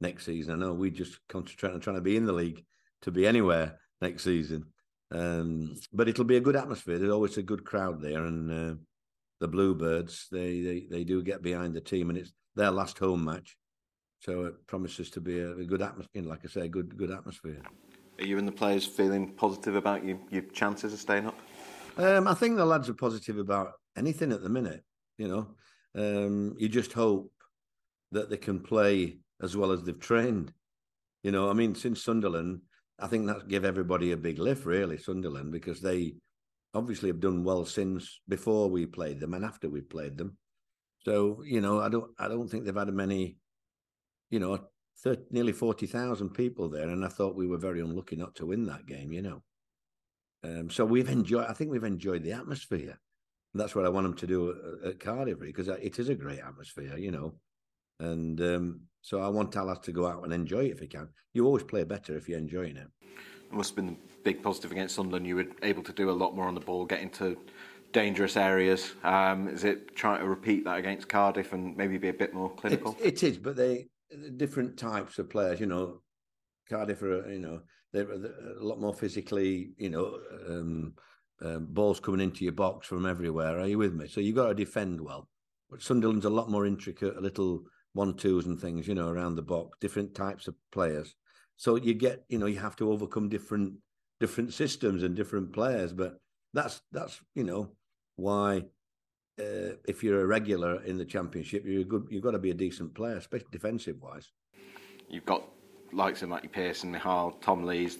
next 0.02 0.26
season. 0.26 0.52
I 0.52 0.58
know 0.58 0.74
we 0.74 0.90
just 0.90 1.18
concentrate 1.26 1.72
on 1.72 1.80
trying 1.80 1.96
to 1.96 2.02
be 2.02 2.18
in 2.18 2.26
the 2.26 2.34
league 2.34 2.62
to 3.00 3.10
be 3.10 3.26
anywhere 3.26 3.78
next 4.02 4.24
season. 4.24 4.66
Um, 5.10 5.74
but 5.90 6.06
it'll 6.06 6.24
be 6.24 6.36
a 6.36 6.40
good 6.40 6.54
atmosphere. 6.54 6.98
There's 6.98 7.10
always 7.10 7.38
a 7.38 7.42
good 7.42 7.64
crowd 7.64 8.02
there, 8.02 8.26
and 8.26 8.50
uh, 8.50 8.74
the 9.40 9.48
Bluebirds 9.48 10.28
they, 10.30 10.60
they 10.60 10.86
they 10.90 11.04
do 11.04 11.22
get 11.22 11.40
behind 11.40 11.72
the 11.72 11.80
team, 11.80 12.10
and 12.10 12.18
it's 12.18 12.32
their 12.56 12.70
last 12.70 12.98
home 12.98 13.24
match, 13.24 13.56
so 14.20 14.44
it 14.44 14.66
promises 14.66 15.08
to 15.12 15.22
be 15.22 15.40
a, 15.40 15.52
a 15.52 15.64
good 15.64 15.80
atmosphere. 15.80 16.24
Like 16.24 16.40
I 16.44 16.48
say, 16.48 16.66
a 16.66 16.68
good 16.68 16.94
good 16.98 17.10
atmosphere. 17.10 17.62
Are 18.20 18.26
you 18.26 18.36
and 18.36 18.46
the 18.46 18.52
players 18.52 18.84
feeling 18.84 19.32
positive 19.32 19.74
about 19.74 20.04
your, 20.04 20.18
your 20.30 20.42
chances 20.42 20.92
of 20.92 20.98
staying 20.98 21.26
up? 21.26 21.38
Um, 21.96 22.28
I 22.28 22.34
think 22.34 22.56
the 22.56 22.66
lads 22.66 22.88
are 22.90 22.94
positive 22.94 23.38
about 23.38 23.72
anything 23.96 24.30
at 24.30 24.42
the 24.42 24.48
minute. 24.50 24.84
You 25.16 25.28
know, 25.28 25.46
um, 25.94 26.54
you 26.58 26.68
just 26.68 26.92
hope 26.92 27.32
that 28.12 28.28
they 28.28 28.36
can 28.36 28.60
play 28.60 29.18
as 29.42 29.56
well 29.56 29.72
as 29.72 29.82
they've 29.82 29.98
trained. 29.98 30.52
You 31.22 31.30
know, 31.30 31.48
I 31.48 31.54
mean, 31.54 31.74
since 31.74 32.02
Sunderland, 32.02 32.60
I 32.98 33.06
think 33.06 33.26
that 33.26 33.48
give 33.48 33.64
everybody 33.64 34.12
a 34.12 34.18
big 34.18 34.38
lift, 34.38 34.66
really, 34.66 34.98
Sunderland, 34.98 35.50
because 35.50 35.80
they 35.80 36.14
obviously 36.74 37.08
have 37.08 37.20
done 37.20 37.42
well 37.42 37.64
since 37.64 38.20
before 38.28 38.68
we 38.68 38.84
played 38.84 39.18
them 39.20 39.32
and 39.34 39.44
after 39.44 39.68
we 39.68 39.80
played 39.80 40.18
them. 40.18 40.36
So 41.04 41.42
you 41.44 41.62
know, 41.62 41.80
I 41.80 41.88
don't, 41.88 42.10
I 42.18 42.28
don't 42.28 42.48
think 42.48 42.64
they've 42.64 42.76
had 42.76 42.92
many, 42.92 43.38
you 44.30 44.40
know, 44.40 44.68
30, 45.02 45.22
nearly 45.30 45.52
forty 45.52 45.86
thousand 45.86 46.30
people 46.30 46.68
there, 46.68 46.88
and 46.88 47.04
I 47.04 47.08
thought 47.08 47.36
we 47.36 47.46
were 47.46 47.58
very 47.58 47.80
unlucky 47.80 48.16
not 48.16 48.34
to 48.36 48.46
win 48.46 48.66
that 48.66 48.86
game. 48.86 49.12
You 49.12 49.22
know, 49.22 49.42
um, 50.44 50.70
so 50.70 50.84
we've 50.84 51.08
enjoyed. 51.08 51.46
I 51.46 51.52
think 51.52 51.70
we've 51.70 51.84
enjoyed 51.84 52.22
the 52.22 52.32
atmosphere. 52.32 52.98
And 53.52 53.60
that's 53.60 53.74
what 53.74 53.84
I 53.84 53.88
want 53.88 54.04
them 54.04 54.14
to 54.14 54.26
do 54.28 54.50
at, 54.84 54.90
at 54.90 55.00
Cardiff 55.00 55.40
because 55.40 55.66
it 55.66 55.98
is 55.98 56.08
a 56.08 56.14
great 56.14 56.38
atmosphere. 56.38 56.96
You 56.96 57.10
know, 57.10 57.34
and 57.98 58.40
um, 58.40 58.80
so 59.02 59.20
I 59.20 59.28
want 59.28 59.52
Talas 59.52 59.82
to 59.82 59.92
go 59.92 60.06
out 60.06 60.24
and 60.24 60.32
enjoy 60.32 60.66
it 60.66 60.72
if 60.72 60.80
he 60.80 60.86
can. 60.86 61.08
You 61.32 61.46
always 61.46 61.64
play 61.64 61.84
better 61.84 62.16
if 62.16 62.28
you're 62.28 62.38
enjoying 62.38 62.76
it. 62.76 62.88
It 63.02 63.52
must 63.52 63.70
have 63.70 63.76
been 63.76 63.94
the 63.94 63.96
big 64.22 64.42
positive 64.42 64.70
against 64.72 64.94
Sunderland. 64.94 65.26
You 65.26 65.36
were 65.36 65.46
able 65.62 65.82
to 65.82 65.92
do 65.92 66.10
a 66.10 66.12
lot 66.12 66.36
more 66.36 66.46
on 66.46 66.54
the 66.54 66.60
ball, 66.60 66.86
get 66.86 67.00
into 67.00 67.36
dangerous 67.92 68.36
areas. 68.36 68.92
Um, 69.02 69.48
is 69.48 69.64
it 69.64 69.96
trying 69.96 70.20
to 70.20 70.28
repeat 70.28 70.64
that 70.64 70.78
against 70.78 71.08
Cardiff 71.08 71.52
and 71.52 71.76
maybe 71.76 71.98
be 71.98 72.08
a 72.08 72.14
bit 72.14 72.32
more 72.32 72.50
clinical? 72.50 72.96
it, 73.00 73.22
it 73.22 73.22
is, 73.22 73.38
but 73.38 73.56
they 73.56 73.88
different 74.36 74.76
types 74.76 75.18
of 75.18 75.30
players. 75.30 75.60
You 75.60 75.66
know, 75.66 76.02
Cardiff 76.68 77.02
are 77.02 77.30
you 77.30 77.38
know 77.38 77.60
they're 77.92 78.10
a 78.10 78.64
lot 78.64 78.80
more 78.80 78.94
physically. 78.94 79.72
You 79.76 79.90
know, 79.90 80.18
um, 80.48 80.94
um, 81.42 81.66
balls 81.70 82.00
coming 82.00 82.20
into 82.20 82.44
your 82.44 82.52
box 82.52 82.86
from 82.86 83.06
everywhere. 83.06 83.58
Are 83.58 83.66
you 83.66 83.78
with 83.78 83.94
me? 83.94 84.08
So 84.08 84.20
you've 84.20 84.36
got 84.36 84.48
to 84.48 84.54
defend 84.54 85.00
well. 85.00 85.28
But 85.70 85.82
Sunderland's 85.82 86.24
a 86.24 86.30
lot 86.30 86.50
more 86.50 86.66
intricate, 86.66 87.16
a 87.16 87.20
little 87.20 87.62
one 87.92 88.14
twos 88.14 88.46
and 88.46 88.60
things, 88.60 88.86
you 88.86 88.94
know, 88.94 89.08
around 89.08 89.36
the 89.36 89.42
box, 89.42 89.78
different 89.80 90.14
types 90.14 90.48
of 90.48 90.54
players. 90.72 91.14
So 91.56 91.76
you 91.76 91.94
get, 91.94 92.24
you 92.28 92.38
know, 92.38 92.46
you 92.46 92.58
have 92.58 92.76
to 92.76 92.90
overcome 92.90 93.28
different 93.28 93.74
different 94.18 94.52
systems 94.52 95.02
and 95.02 95.16
different 95.16 95.52
players. 95.52 95.92
But 95.92 96.18
that's 96.52 96.82
that's 96.92 97.20
you 97.34 97.44
know 97.44 97.70
why 98.16 98.64
uh, 99.40 99.76
if 99.88 100.04
you're 100.04 100.20
a 100.20 100.26
regular 100.26 100.82
in 100.84 100.98
the 100.98 101.04
championship, 101.04 101.64
you're 101.64 101.84
good. 101.84 102.06
You've 102.10 102.22
got 102.22 102.32
to 102.32 102.38
be 102.38 102.50
a 102.50 102.54
decent 102.54 102.94
player, 102.94 103.16
especially 103.16 103.48
defensive 103.50 103.96
wise. 104.00 104.30
You've 105.08 105.26
got 105.26 105.42
likes 105.92 106.22
of 106.22 106.28
Matty 106.28 106.48
Pearson, 106.48 106.90
Michal, 106.90 107.32
Tom 107.40 107.64
Lees, 107.64 107.98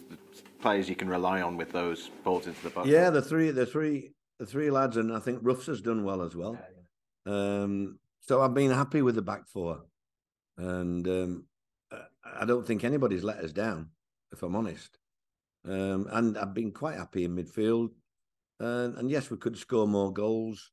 players 0.61 0.87
you 0.87 0.95
can 0.95 1.09
rely 1.09 1.41
on 1.41 1.57
with 1.57 1.71
those 1.71 2.09
balls 2.23 2.47
into 2.47 2.61
the 2.63 2.69
box. 2.69 2.87
Yeah, 2.87 3.09
the 3.09 3.21
three, 3.21 3.51
the 3.51 3.65
three, 3.65 4.11
the 4.39 4.45
three 4.45 4.69
lads, 4.69 4.95
and 4.97 5.11
I 5.11 5.19
think 5.19 5.39
Ruffs 5.41 5.65
has 5.65 5.81
done 5.81 6.03
well 6.03 6.21
as 6.21 6.35
well. 6.35 6.57
Um, 7.25 7.99
so 8.21 8.41
I've 8.41 8.53
been 8.53 8.71
happy 8.71 9.01
with 9.01 9.15
the 9.15 9.21
back 9.21 9.47
four, 9.47 9.81
and 10.57 11.07
um, 11.07 11.45
I 12.23 12.45
don't 12.45 12.65
think 12.65 12.83
anybody's 12.83 13.23
let 13.23 13.39
us 13.39 13.51
down, 13.51 13.89
if 14.31 14.43
I'm 14.43 14.55
honest. 14.55 14.97
Um, 15.67 16.07
and 16.11 16.37
I've 16.37 16.53
been 16.53 16.71
quite 16.71 16.97
happy 16.97 17.25
in 17.25 17.35
midfield. 17.35 17.89
And 18.59 19.09
yes, 19.09 19.31
we 19.31 19.37
could 19.37 19.57
score 19.57 19.87
more 19.87 20.13
goals, 20.13 20.71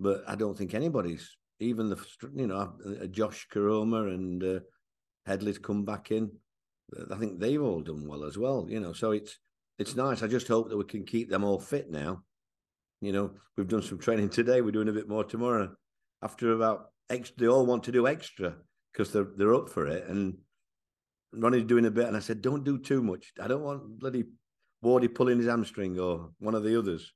but 0.00 0.24
I 0.26 0.34
don't 0.34 0.56
think 0.56 0.74
anybody's, 0.74 1.36
even 1.60 1.90
the, 1.90 1.98
you 2.34 2.46
know, 2.46 2.72
uh, 2.84 3.06
Josh 3.06 3.46
Koroma 3.52 4.12
and 4.12 4.42
uh, 4.42 4.60
Headley's 5.26 5.58
come 5.58 5.84
back 5.84 6.10
in. 6.10 6.30
I 7.12 7.16
think 7.16 7.38
they've 7.38 7.62
all 7.62 7.82
done 7.82 8.08
well 8.08 8.24
as 8.24 8.36
well, 8.36 8.66
you 8.68 8.80
know. 8.80 8.92
So 8.92 9.12
it's 9.12 9.38
it's 9.78 9.94
nice. 9.94 10.22
I 10.22 10.26
just 10.26 10.48
hope 10.48 10.70
that 10.70 10.76
we 10.76 10.84
can 10.84 11.04
keep 11.04 11.30
them 11.30 11.44
all 11.44 11.60
fit 11.60 11.90
now. 11.90 12.22
You 13.00 13.12
know, 13.12 13.30
we've 13.56 13.68
done 13.68 13.82
some 13.82 13.98
training 13.98 14.30
today. 14.30 14.60
We're 14.60 14.72
doing 14.72 14.88
a 14.88 14.92
bit 14.92 15.08
more 15.08 15.22
tomorrow. 15.22 15.72
After 16.22 16.52
about 16.52 16.90
extra, 17.08 17.38
they 17.38 17.48
all 17.48 17.66
want 17.66 17.84
to 17.84 17.92
do 17.92 18.08
extra 18.08 18.56
because 18.92 19.12
they're 19.12 19.28
they're 19.36 19.54
up 19.54 19.68
for 19.68 19.86
it. 19.86 20.08
And 20.08 20.38
Ronnie's 21.32 21.64
doing 21.64 21.86
a 21.86 21.90
bit, 21.90 22.08
and 22.08 22.16
I 22.16 22.20
said, 22.20 22.42
"Don't 22.42 22.64
do 22.64 22.78
too 22.78 23.02
much. 23.02 23.32
I 23.40 23.46
don't 23.46 23.62
want 23.62 24.00
bloody 24.00 24.24
Wardy 24.84 25.14
pulling 25.14 25.38
his 25.38 25.46
hamstring 25.46 25.98
or 25.98 26.30
one 26.38 26.54
of 26.54 26.64
the 26.64 26.78
others. 26.78 27.12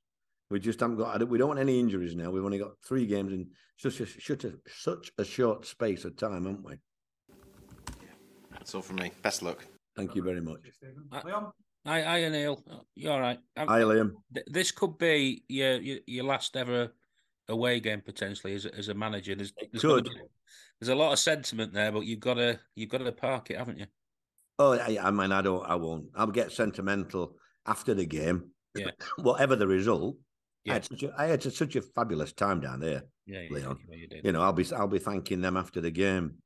We 0.49 0.59
just 0.59 0.79
haven't 0.79 0.97
got. 0.97 1.27
We 1.27 1.37
don't 1.37 1.47
want 1.47 1.59
any 1.59 1.79
injuries 1.79 2.15
now. 2.15 2.29
We've 2.29 2.45
only 2.45 2.59
got 2.59 2.71
three 2.87 3.05
games 3.05 3.33
in 3.33 3.47
such 3.77 3.99
a 3.99 4.05
such 4.05 4.43
a, 4.43 4.53
such 4.67 5.11
a 5.17 5.25
short 5.25 5.65
space 5.65 6.05
of 6.05 6.15
time, 6.17 6.45
haven't 6.45 6.63
we? 6.63 6.75
That's 8.51 8.75
all 8.75 8.81
from 8.81 8.97
me. 8.97 9.11
Best 9.21 9.41
luck. 9.41 9.65
Thank 9.95 10.15
you 10.15 10.21
very 10.21 10.41
much. 10.41 10.59
Uh, 11.11 11.21
hi, 11.85 12.01
hi, 12.01 12.29
Neil. 12.29 12.63
You 12.95 13.11
all 13.11 13.19
right? 13.19 13.39
Uh, 13.57 13.65
hi, 13.67 13.81
Liam. 13.81 14.11
This 14.47 14.71
could 14.71 14.97
be 14.97 15.43
your 15.47 15.81
your, 15.81 15.99
your 16.05 16.25
last 16.25 16.55
ever 16.55 16.91
away 17.47 17.79
game 17.79 18.01
potentially 18.01 18.53
as 18.55 18.65
a, 18.65 18.75
as 18.75 18.89
a 18.89 18.93
manager. 18.93 19.35
There's, 19.35 19.53
it 19.57 19.69
there's 19.71 19.81
could. 19.81 20.05
Be, 20.05 20.11
there's 20.79 20.89
a 20.89 20.95
lot 20.95 21.13
of 21.13 21.19
sentiment 21.19 21.73
there, 21.73 21.91
but 21.91 22.01
you've 22.05 22.19
got 22.19 22.35
to 22.35 22.59
you've 22.75 22.89
got 22.89 22.99
to 22.99 23.11
park 23.11 23.49
it, 23.49 23.57
haven't 23.57 23.79
you? 23.79 23.87
Oh, 24.59 24.73
I, 24.73 24.97
I 25.01 25.11
mean, 25.11 25.31
I 25.31 25.41
don't. 25.41 25.65
I 25.65 25.75
won't. 25.75 26.05
I'll 26.15 26.27
get 26.27 26.51
sentimental 26.51 27.35
after 27.65 27.93
the 27.93 28.05
game. 28.05 28.51
Yeah. 28.75 28.91
Whatever 29.17 29.55
the 29.55 29.67
result. 29.67 30.17
Yeah. 30.65 30.71
I 30.71 30.75
had, 30.75 30.85
such 30.85 31.03
a, 31.03 31.13
I 31.17 31.25
had 31.27 31.43
such 31.43 31.75
a 31.75 31.81
fabulous 31.81 32.33
time 32.33 32.59
down 32.59 32.79
there, 32.79 33.03
Yeah, 33.27 33.41
yeah, 33.41 33.49
Leon. 33.51 33.79
you. 33.91 34.07
You 34.23 34.31
know, 34.31 34.41
I'll 34.41 34.51
be 34.53 34.65
I'll 34.73 34.87
be 34.87 34.99
thanking 34.99 35.39
them 35.41 35.57
after 35.57 35.79
the 35.79 35.91
game 35.91 36.37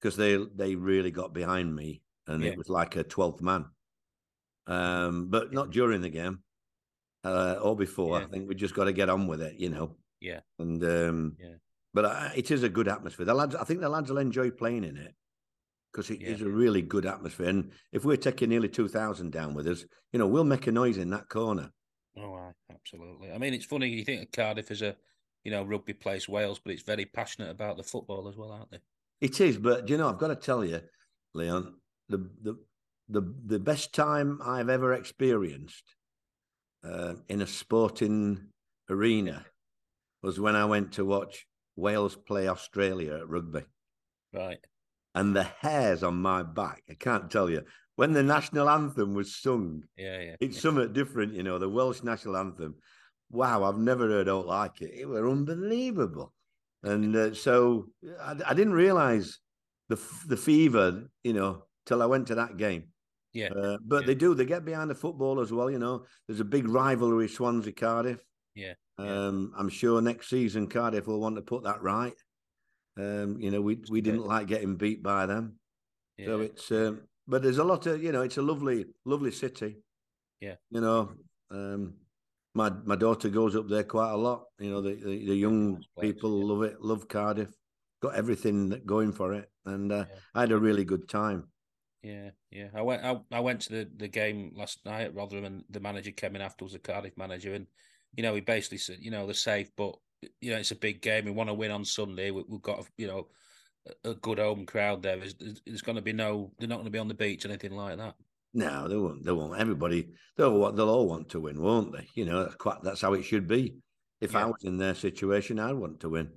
because 0.00 0.16
they 0.16 0.36
they 0.54 0.76
really 0.76 1.10
got 1.10 1.34
behind 1.34 1.74
me, 1.74 2.02
and 2.28 2.42
Yeah. 2.42 2.50
it 2.50 2.58
was 2.58 2.68
like 2.68 2.94
a 2.96 3.02
twelfth 3.02 3.42
man. 3.42 3.66
Um, 4.66 5.28
but 5.28 5.52
not 5.52 5.70
during 5.70 6.02
the 6.02 6.10
game, 6.10 6.42
uh, 7.24 7.56
or 7.60 7.74
before. 7.74 8.18
I 8.20 8.26
think 8.26 8.48
we 8.48 8.54
just 8.54 8.74
got 8.74 8.84
to 8.84 8.92
get 8.92 9.08
on 9.08 9.26
with 9.26 9.40
it, 9.42 9.54
you 9.58 9.70
know. 9.70 9.96
Yeah. 10.20 10.40
And 10.58 10.82
um, 10.84 11.36
Yeah. 11.40 11.54
but 11.94 12.04
I, 12.04 12.32
it 12.36 12.50
is 12.50 12.62
a 12.62 12.68
good 12.68 12.86
atmosphere. 12.86 13.26
The 13.26 13.34
lads, 13.34 13.54
I 13.56 13.64
think 13.64 13.80
the 13.80 13.88
lads 13.88 14.10
will 14.10 14.18
enjoy 14.18 14.50
playing 14.50 14.84
in 14.84 14.96
it 14.96 15.14
because 15.90 16.10
it 16.10 16.20
is 16.22 16.42
a 16.42 16.48
really 16.48 16.82
good 16.82 17.06
atmosphere. 17.06 17.48
And 17.48 17.72
if 17.92 18.04
we're 18.04 18.16
taking 18.18 18.50
nearly 18.50 18.68
two 18.68 18.88
thousand 18.88 19.32
down 19.32 19.54
with 19.54 19.66
us, 19.66 19.84
you 20.12 20.18
know, 20.18 20.26
we'll 20.28 20.44
make 20.44 20.66
a 20.66 20.72
noise 20.72 20.98
in 20.98 21.10
that 21.10 21.28
corner. 21.28 21.72
Oh, 22.20 22.34
aye, 22.34 22.52
absolutely. 22.72 23.30
I 23.32 23.38
mean, 23.38 23.54
it's 23.54 23.64
funny 23.64 23.88
you 23.88 24.04
think 24.04 24.22
of 24.22 24.32
Cardiff 24.32 24.70
as 24.70 24.82
a 24.82 24.96
you 25.44 25.50
know 25.50 25.62
rugby 25.62 25.94
place 25.94 26.28
Wales, 26.28 26.58
but 26.58 26.72
it's 26.72 26.82
very 26.82 27.04
passionate 27.04 27.50
about 27.50 27.76
the 27.76 27.82
football 27.82 28.28
as 28.28 28.36
well, 28.36 28.50
aren't 28.52 28.70
they? 28.70 28.80
It 29.20 29.40
is, 29.40 29.58
but 29.58 29.88
you 29.88 29.96
know, 29.96 30.08
I've 30.08 30.18
got 30.18 30.28
to 30.28 30.36
tell 30.36 30.64
you, 30.64 30.80
Leon, 31.34 31.74
the 32.08 32.18
the 32.42 32.58
the 33.08 33.22
the 33.46 33.58
best 33.58 33.94
time 33.94 34.40
I've 34.44 34.68
ever 34.68 34.92
experienced 34.92 35.84
uh, 36.84 37.14
in 37.28 37.40
a 37.42 37.46
sporting 37.46 38.48
arena 38.88 39.46
was 40.22 40.40
when 40.40 40.56
I 40.56 40.64
went 40.64 40.92
to 40.92 41.04
watch 41.04 41.46
Wales 41.76 42.16
play 42.16 42.48
Australia 42.48 43.14
at 43.14 43.28
rugby, 43.28 43.62
Right. 44.32 44.58
and 45.14 45.34
the 45.34 45.44
hairs 45.44 46.02
on 46.02 46.16
my 46.16 46.42
back. 46.42 46.82
I 46.90 46.94
can't 46.94 47.30
tell 47.30 47.48
you 47.48 47.64
when 47.98 48.12
the 48.12 48.22
national 48.22 48.70
anthem 48.70 49.12
was 49.12 49.34
sung. 49.34 49.82
Yeah, 49.96 50.20
yeah. 50.20 50.36
It's 50.38 50.54
yeah. 50.54 50.62
something 50.62 50.92
different, 50.92 51.34
you 51.34 51.42
know, 51.42 51.58
the 51.58 51.68
Welsh 51.68 52.04
national 52.04 52.36
anthem. 52.36 52.76
Wow, 53.28 53.64
I've 53.64 53.76
never 53.76 54.06
heard 54.06 54.28
out 54.28 54.46
like 54.46 54.80
it. 54.80 54.92
It 54.94 55.08
were 55.08 55.28
unbelievable. 55.28 56.32
And 56.84 57.16
uh, 57.16 57.34
so 57.34 57.88
I, 58.22 58.36
I 58.46 58.54
didn't 58.54 58.74
realize 58.74 59.40
the 59.88 59.98
the 60.28 60.36
fever, 60.36 61.10
you 61.24 61.32
know, 61.32 61.64
till 61.86 62.00
I 62.00 62.06
went 62.06 62.28
to 62.28 62.36
that 62.36 62.56
game. 62.56 62.84
Yeah. 63.32 63.48
Uh, 63.48 63.78
but 63.84 64.02
Yeah. 64.02 64.06
they 64.06 64.14
do, 64.14 64.32
they 64.32 64.44
get 64.46 64.64
behind 64.64 64.90
the 64.90 64.94
football 64.94 65.40
as 65.40 65.50
well, 65.50 65.68
you 65.68 65.80
know. 65.80 66.04
There's 66.28 66.38
a 66.38 66.44
big 66.44 66.68
rivalry, 66.68 67.26
Swansea 67.26 67.72
Cardiff. 67.72 68.22
Yeah, 68.54 68.74
yeah. 69.00 69.26
Um, 69.26 69.52
I'm 69.58 69.68
sure 69.68 70.00
next 70.00 70.30
season 70.30 70.68
Cardiff 70.68 71.08
will 71.08 71.18
want 71.18 71.34
to 71.34 71.42
put 71.42 71.64
that 71.64 71.82
right. 71.82 72.14
Um, 72.96 73.40
you 73.40 73.50
know, 73.50 73.60
we 73.60 73.80
we 73.90 74.00
didn't 74.02 74.24
like 74.24 74.46
getting 74.46 74.76
beat 74.76 75.02
by 75.02 75.26
them. 75.26 75.58
So 76.24 76.40
it's 76.40 76.70
um, 76.70 77.02
but 77.28 77.42
there's 77.42 77.58
a 77.58 77.64
lot 77.64 77.86
of 77.86 78.02
you 78.02 78.10
know 78.10 78.22
it's 78.22 78.38
a 78.38 78.42
lovely 78.42 78.86
lovely 79.04 79.30
city. 79.30 79.76
Yeah. 80.40 80.54
You 80.70 80.80
know, 80.80 81.10
um, 81.50 81.94
my 82.54 82.70
my 82.84 82.96
daughter 82.96 83.28
goes 83.28 83.54
up 83.54 83.68
there 83.68 83.84
quite 83.84 84.12
a 84.12 84.16
lot. 84.16 84.44
You 84.58 84.70
know, 84.70 84.80
the 84.80 84.94
the, 84.94 85.26
the 85.26 85.36
young 85.36 85.82
people 86.00 86.38
yeah. 86.38 86.46
love 86.46 86.62
it, 86.62 86.80
love 86.80 87.08
Cardiff. 87.08 87.50
Got 88.00 88.14
everything 88.14 88.80
going 88.86 89.12
for 89.12 89.34
it, 89.34 89.50
and 89.66 89.92
uh, 89.92 90.04
Yeah. 90.08 90.16
I 90.34 90.40
had 90.40 90.52
a 90.52 90.58
really 90.58 90.84
good 90.84 91.08
time. 91.08 91.48
Yeah, 92.02 92.30
yeah. 92.50 92.68
I 92.74 92.82
went. 92.82 93.04
I, 93.04 93.16
I 93.32 93.40
went 93.40 93.62
to 93.62 93.70
the, 93.70 93.90
the 93.96 94.08
game 94.08 94.52
last 94.54 94.84
night 94.86 95.02
at 95.02 95.14
Rotherham, 95.14 95.44
and 95.44 95.64
the 95.68 95.80
manager 95.80 96.12
came 96.12 96.36
in 96.36 96.42
afterwards, 96.42 96.74
the 96.74 96.78
Cardiff 96.78 97.16
manager, 97.16 97.54
and 97.54 97.66
you 98.16 98.22
know 98.22 98.34
he 98.34 98.40
basically 98.40 98.78
said, 98.78 98.98
you 99.00 99.10
know, 99.10 99.26
they're 99.26 99.34
safe, 99.34 99.68
but 99.76 99.96
you 100.40 100.52
know 100.52 100.58
it's 100.58 100.70
a 100.70 100.76
big 100.76 101.02
game. 101.02 101.24
We 101.24 101.32
want 101.32 101.50
to 101.50 101.54
win 101.54 101.72
on 101.72 101.84
Sunday. 101.84 102.30
We, 102.30 102.44
we've 102.48 102.62
got, 102.62 102.86
you 102.96 103.08
know, 103.08 103.26
a, 104.04 104.14
good 104.14 104.38
home 104.38 104.66
crowd 104.66 105.02
there. 105.02 105.16
There's, 105.18 105.34
there's 105.66 105.82
going 105.82 105.96
to 105.96 106.02
be 106.02 106.12
no. 106.12 106.52
They're 106.58 106.68
not 106.68 106.76
going 106.76 106.86
to 106.86 106.90
be 106.90 106.98
on 106.98 107.08
the 107.08 107.14
beach 107.14 107.44
or 107.44 107.48
anything 107.48 107.72
like 107.72 107.96
that. 107.98 108.14
No, 108.54 108.88
they 108.88 108.96
won't. 108.96 109.24
They 109.24 109.32
won't. 109.32 109.60
Everybody, 109.60 110.08
they'll 110.36 110.58
want. 110.58 110.76
They'll 110.76 110.88
all 110.88 111.08
want 111.08 111.28
to 111.30 111.40
win, 111.40 111.60
won't 111.60 111.92
they? 111.92 112.06
You 112.14 112.24
know, 112.24 112.44
that's 112.44 112.56
quite. 112.56 112.82
That's 112.82 113.00
how 113.00 113.12
it 113.14 113.22
should 113.22 113.46
be. 113.46 113.76
If 114.20 114.34
I 114.34 114.46
was 114.46 114.64
in 114.64 114.78
their 114.78 114.94
situation, 114.94 115.60
I'd 115.60 115.74
want 115.76 116.00
to 116.00 116.08
win. 116.08 116.30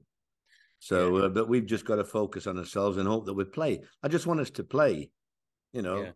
So, 0.80 1.18
uh, 1.18 1.30
but 1.30 1.48
we've 1.48 1.66
just 1.66 1.86
got 1.86 1.96
to 1.96 2.04
focus 2.04 2.48
on 2.48 2.58
ourselves 2.58 2.98
and 2.98 3.08
hope 3.08 3.26
that 3.26 3.34
we 3.34 3.44
play. 3.44 3.82
I 4.04 4.08
just 4.08 4.28
want 4.28 4.40
us 4.40 4.50
to 4.52 4.64
play. 4.64 5.10
You 5.74 5.82
know, 5.82 6.04
Yeah. 6.04 6.12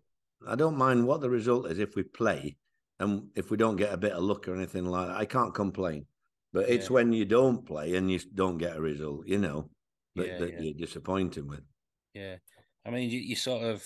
I 0.48 0.56
don't 0.56 0.78
mind 0.78 1.08
what 1.08 1.22
the 1.22 1.30
result 1.30 1.72
is 1.72 1.80
if 1.80 1.96
we 1.96 2.04
play, 2.04 2.58
and 3.00 3.30
if 3.36 3.50
we 3.50 3.58
don't 3.58 3.78
get 3.78 3.94
a 3.94 3.98
bit 3.98 4.12
of 4.12 4.24
luck 4.24 4.48
or 4.48 4.56
anything 4.56 4.86
like 4.86 5.08
that, 5.08 5.18
I 5.18 5.26
can't 5.26 5.54
complain. 5.54 6.06
But 6.52 6.70
it's 6.70 6.90
Yeah. 6.90 6.94
when 6.94 7.14
you 7.14 7.26
don't 7.26 7.66
play 7.66 7.96
and 7.96 8.12
you 8.12 8.20
don't 8.34 8.58
get 8.58 8.76
a 8.76 8.82
result, 8.82 9.28
you 9.28 9.38
know, 9.38 9.70
that, 10.16 10.28
Yeah, 10.28 10.38
that 10.40 10.54
yeah. 10.54 10.60
you're 10.62 10.74
disappointing 10.74 11.48
with. 11.48 11.62
Yeah, 12.14 12.36
I 12.86 12.90
mean, 12.92 13.10
you, 13.10 13.20
you 13.20 13.36
sort 13.36 13.64
of 13.64 13.86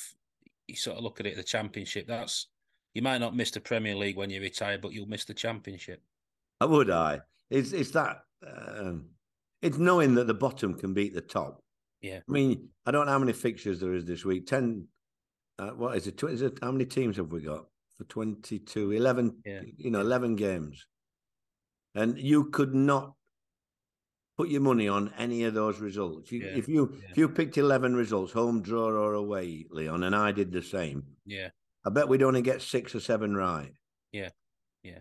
you 0.67 0.75
sort 0.75 0.97
of 0.97 1.03
look 1.03 1.19
at 1.19 1.25
it 1.25 1.35
the 1.35 1.43
Championship. 1.43 2.07
That's 2.07 2.47
you 2.93 3.01
might 3.01 3.17
not 3.19 3.35
miss 3.35 3.51
the 3.51 3.59
Premier 3.61 3.95
League 3.95 4.17
when 4.17 4.29
you 4.29 4.41
retire, 4.41 4.77
but 4.77 4.93
you'll 4.93 5.07
miss 5.07 5.25
the 5.25 5.33
Championship. 5.33 6.01
How 6.59 6.67
would 6.67 6.89
I? 6.89 7.19
It's 7.49 7.71
it's 7.71 7.91
that 7.91 8.17
um, 8.45 9.09
it's 9.61 9.77
knowing 9.77 10.15
that 10.15 10.27
the 10.27 10.33
bottom 10.33 10.73
can 10.75 10.93
beat 10.93 11.13
the 11.13 11.21
top. 11.21 11.61
Yeah. 12.01 12.19
I 12.27 12.31
mean, 12.31 12.69
I 12.85 12.91
don't 12.91 13.05
know 13.07 13.11
how 13.11 13.19
many 13.19 13.33
fixtures 13.33 13.79
there 13.79 13.93
is 13.93 14.05
this 14.05 14.23
week. 14.25 14.45
Ten. 14.47 14.87
Uh, 15.57 15.71
what 15.71 15.97
is 15.97 16.07
it? 16.07 16.17
Tw- 16.17 16.23
Is 16.25 16.41
it 16.41 16.57
how 16.61 16.71
many 16.71 16.85
teams 16.85 17.17
have 17.17 17.33
we 17.33 17.41
got 17.41 17.65
for 17.97 18.05
22? 18.05 18.91
11, 18.93 19.41
Yeah. 19.43 19.61
You 19.75 19.91
know, 19.91 19.99
eleven 19.99 20.37
games, 20.37 20.87
and 21.95 22.17
you 22.17 22.45
could 22.51 22.73
not 22.73 23.13
put 24.39 24.47
your 24.47 24.61
money 24.61 24.87
on 24.87 25.11
any 25.17 25.43
of 25.43 25.53
those 25.53 25.79
results. 25.79 26.31
You, 26.31 26.39
Yeah, 26.39 26.55
If 26.55 26.69
you 26.69 26.93
yeah. 26.93 27.09
if 27.11 27.17
you 27.17 27.27
picked 27.27 27.57
eleven 27.57 27.93
results, 27.93 28.31
home, 28.31 28.61
draw, 28.61 28.85
or 28.87 29.13
away, 29.15 29.65
Leon, 29.69 30.03
and 30.03 30.15
I 30.15 30.31
did 30.31 30.49
the 30.49 30.61
same, 30.63 31.03
Yeah, 31.25 31.49
I 31.85 31.89
bet 31.89 32.07
we'd 32.07 32.23
only 32.23 32.41
get 32.41 32.61
six 32.61 32.95
or 32.95 33.01
seven 33.01 33.35
right. 33.35 33.73
Yeah, 34.13 34.29
yeah. 34.81 34.99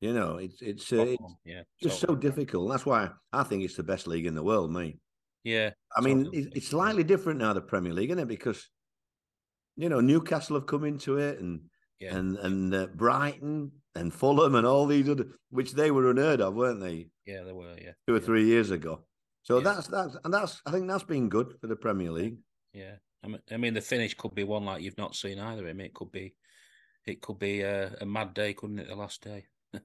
You 0.00 0.12
know, 0.12 0.36
it's 0.36 0.62
it's, 0.62 0.92
uh, 0.92 1.06
it's 1.08 1.32
yeah, 1.44 1.62
just 1.82 1.98
so 1.98 2.14
difficult. 2.14 2.70
That's 2.70 2.86
why 2.86 3.10
I 3.32 3.42
think 3.42 3.64
it's 3.64 3.74
the 3.74 3.82
best 3.82 4.06
league 4.06 4.26
in 4.26 4.36
the 4.36 4.44
world, 4.44 4.72
me. 4.72 5.00
Yeah, 5.42 5.70
I 5.96 6.00
mean, 6.00 6.30
it's, 6.32 6.48
it's 6.54 6.68
slightly 6.68 7.02
different 7.02 7.40
now, 7.40 7.52
the 7.52 7.60
Premier 7.60 7.92
League, 7.92 8.10
isn't 8.10 8.22
it? 8.22 8.28
Because, 8.28 8.70
you 9.76 9.88
know, 9.88 10.00
Newcastle 10.00 10.54
have 10.54 10.66
come 10.66 10.84
into 10.84 11.18
it 11.18 11.40
and 11.40 11.62
Yeah. 11.98 12.16
and 12.16 12.36
and 12.46 12.74
uh, 12.74 12.86
Brighton 12.94 13.72
and 13.98 14.12
Fulham 14.14 14.54
and 14.54 14.66
all 14.66 14.86
these 14.86 15.08
other, 15.08 15.26
which 15.50 15.72
they 15.72 15.90
were 15.90 16.10
unheard 16.10 16.40
of, 16.40 16.54
weren't 16.54 16.80
they, 16.80 17.08
yeah, 17.26 17.42
they 17.42 17.52
were. 17.52 17.74
Yeah, 17.76 17.92
two 18.06 18.14
or 18.14 18.18
yeah. 18.18 18.24
three 18.24 18.44
years 18.46 18.70
ago? 18.70 19.00
So 19.42 19.58
Yeah. 19.58 19.64
that's 19.64 19.86
that's 19.88 20.16
and 20.24 20.32
that's 20.32 20.62
I 20.66 20.70
think 20.70 20.88
that's 20.88 21.04
been 21.04 21.28
good 21.28 21.54
for 21.60 21.66
the 21.66 21.76
Premier 21.76 22.10
League. 22.10 22.38
Yeah, 22.72 22.96
I 23.24 23.28
mean, 23.28 23.40
I 23.50 23.56
mean, 23.56 23.74
the 23.74 23.80
finish 23.80 24.14
could 24.14 24.34
be 24.34 24.44
one 24.44 24.64
like 24.64 24.82
you've 24.82 24.98
not 24.98 25.16
seen 25.16 25.38
either. 25.38 25.66
I 25.68 25.72
mean, 25.72 25.86
it 25.86 25.94
could 25.94 26.12
be, 26.12 26.34
it 27.06 27.20
could 27.20 27.38
be 27.38 27.62
a, 27.62 27.94
a 28.00 28.06
mad 28.06 28.34
day, 28.34 28.54
couldn't 28.54 28.78
it? 28.78 28.88
The 28.88 28.96
last 28.96 29.22
day. 29.22 29.46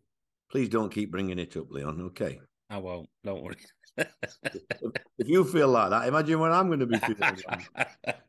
Please 0.52 0.70
don't 0.70 0.92
keep 0.92 1.12
bringing 1.12 1.40
it 1.40 1.58
up, 1.58 1.72
Leon. 1.72 2.02
Okay. 2.08 2.40
I 2.70 2.78
won't. 2.78 3.10
Don't 3.24 3.44
worry. 3.44 3.56
if 3.98 5.28
you 5.28 5.44
feel 5.44 5.70
like 5.70 5.92
that, 5.92 6.08
imagine 6.08 6.40
what 6.40 6.52
I'm 6.52 6.68
going 6.68 6.80
to 6.80 6.88
be 6.88 6.98
feeling. 6.98 7.38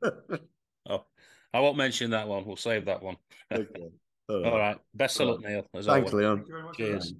oh, 0.89 1.07
I 1.53 1.61
won't 1.61 1.77
mention 1.77 2.11
that 2.11 2.29
one. 2.29 2.45
We'll 2.45 2.57
save 2.57 2.85
that 2.87 3.03
one. 3.03 3.17
okay. 3.53 3.91
All 4.29 4.59
right. 4.59 4.77
Best 4.95 5.21
of 5.21 5.29
luck, 5.29 5.41
Neil. 5.41 5.67
Thanks, 5.73 5.89
always. 5.89 6.13
Leon. 6.13 6.37
Thank 6.39 6.49
you 6.49 6.55
very. 6.55 6.75
Cheers. 6.75 7.15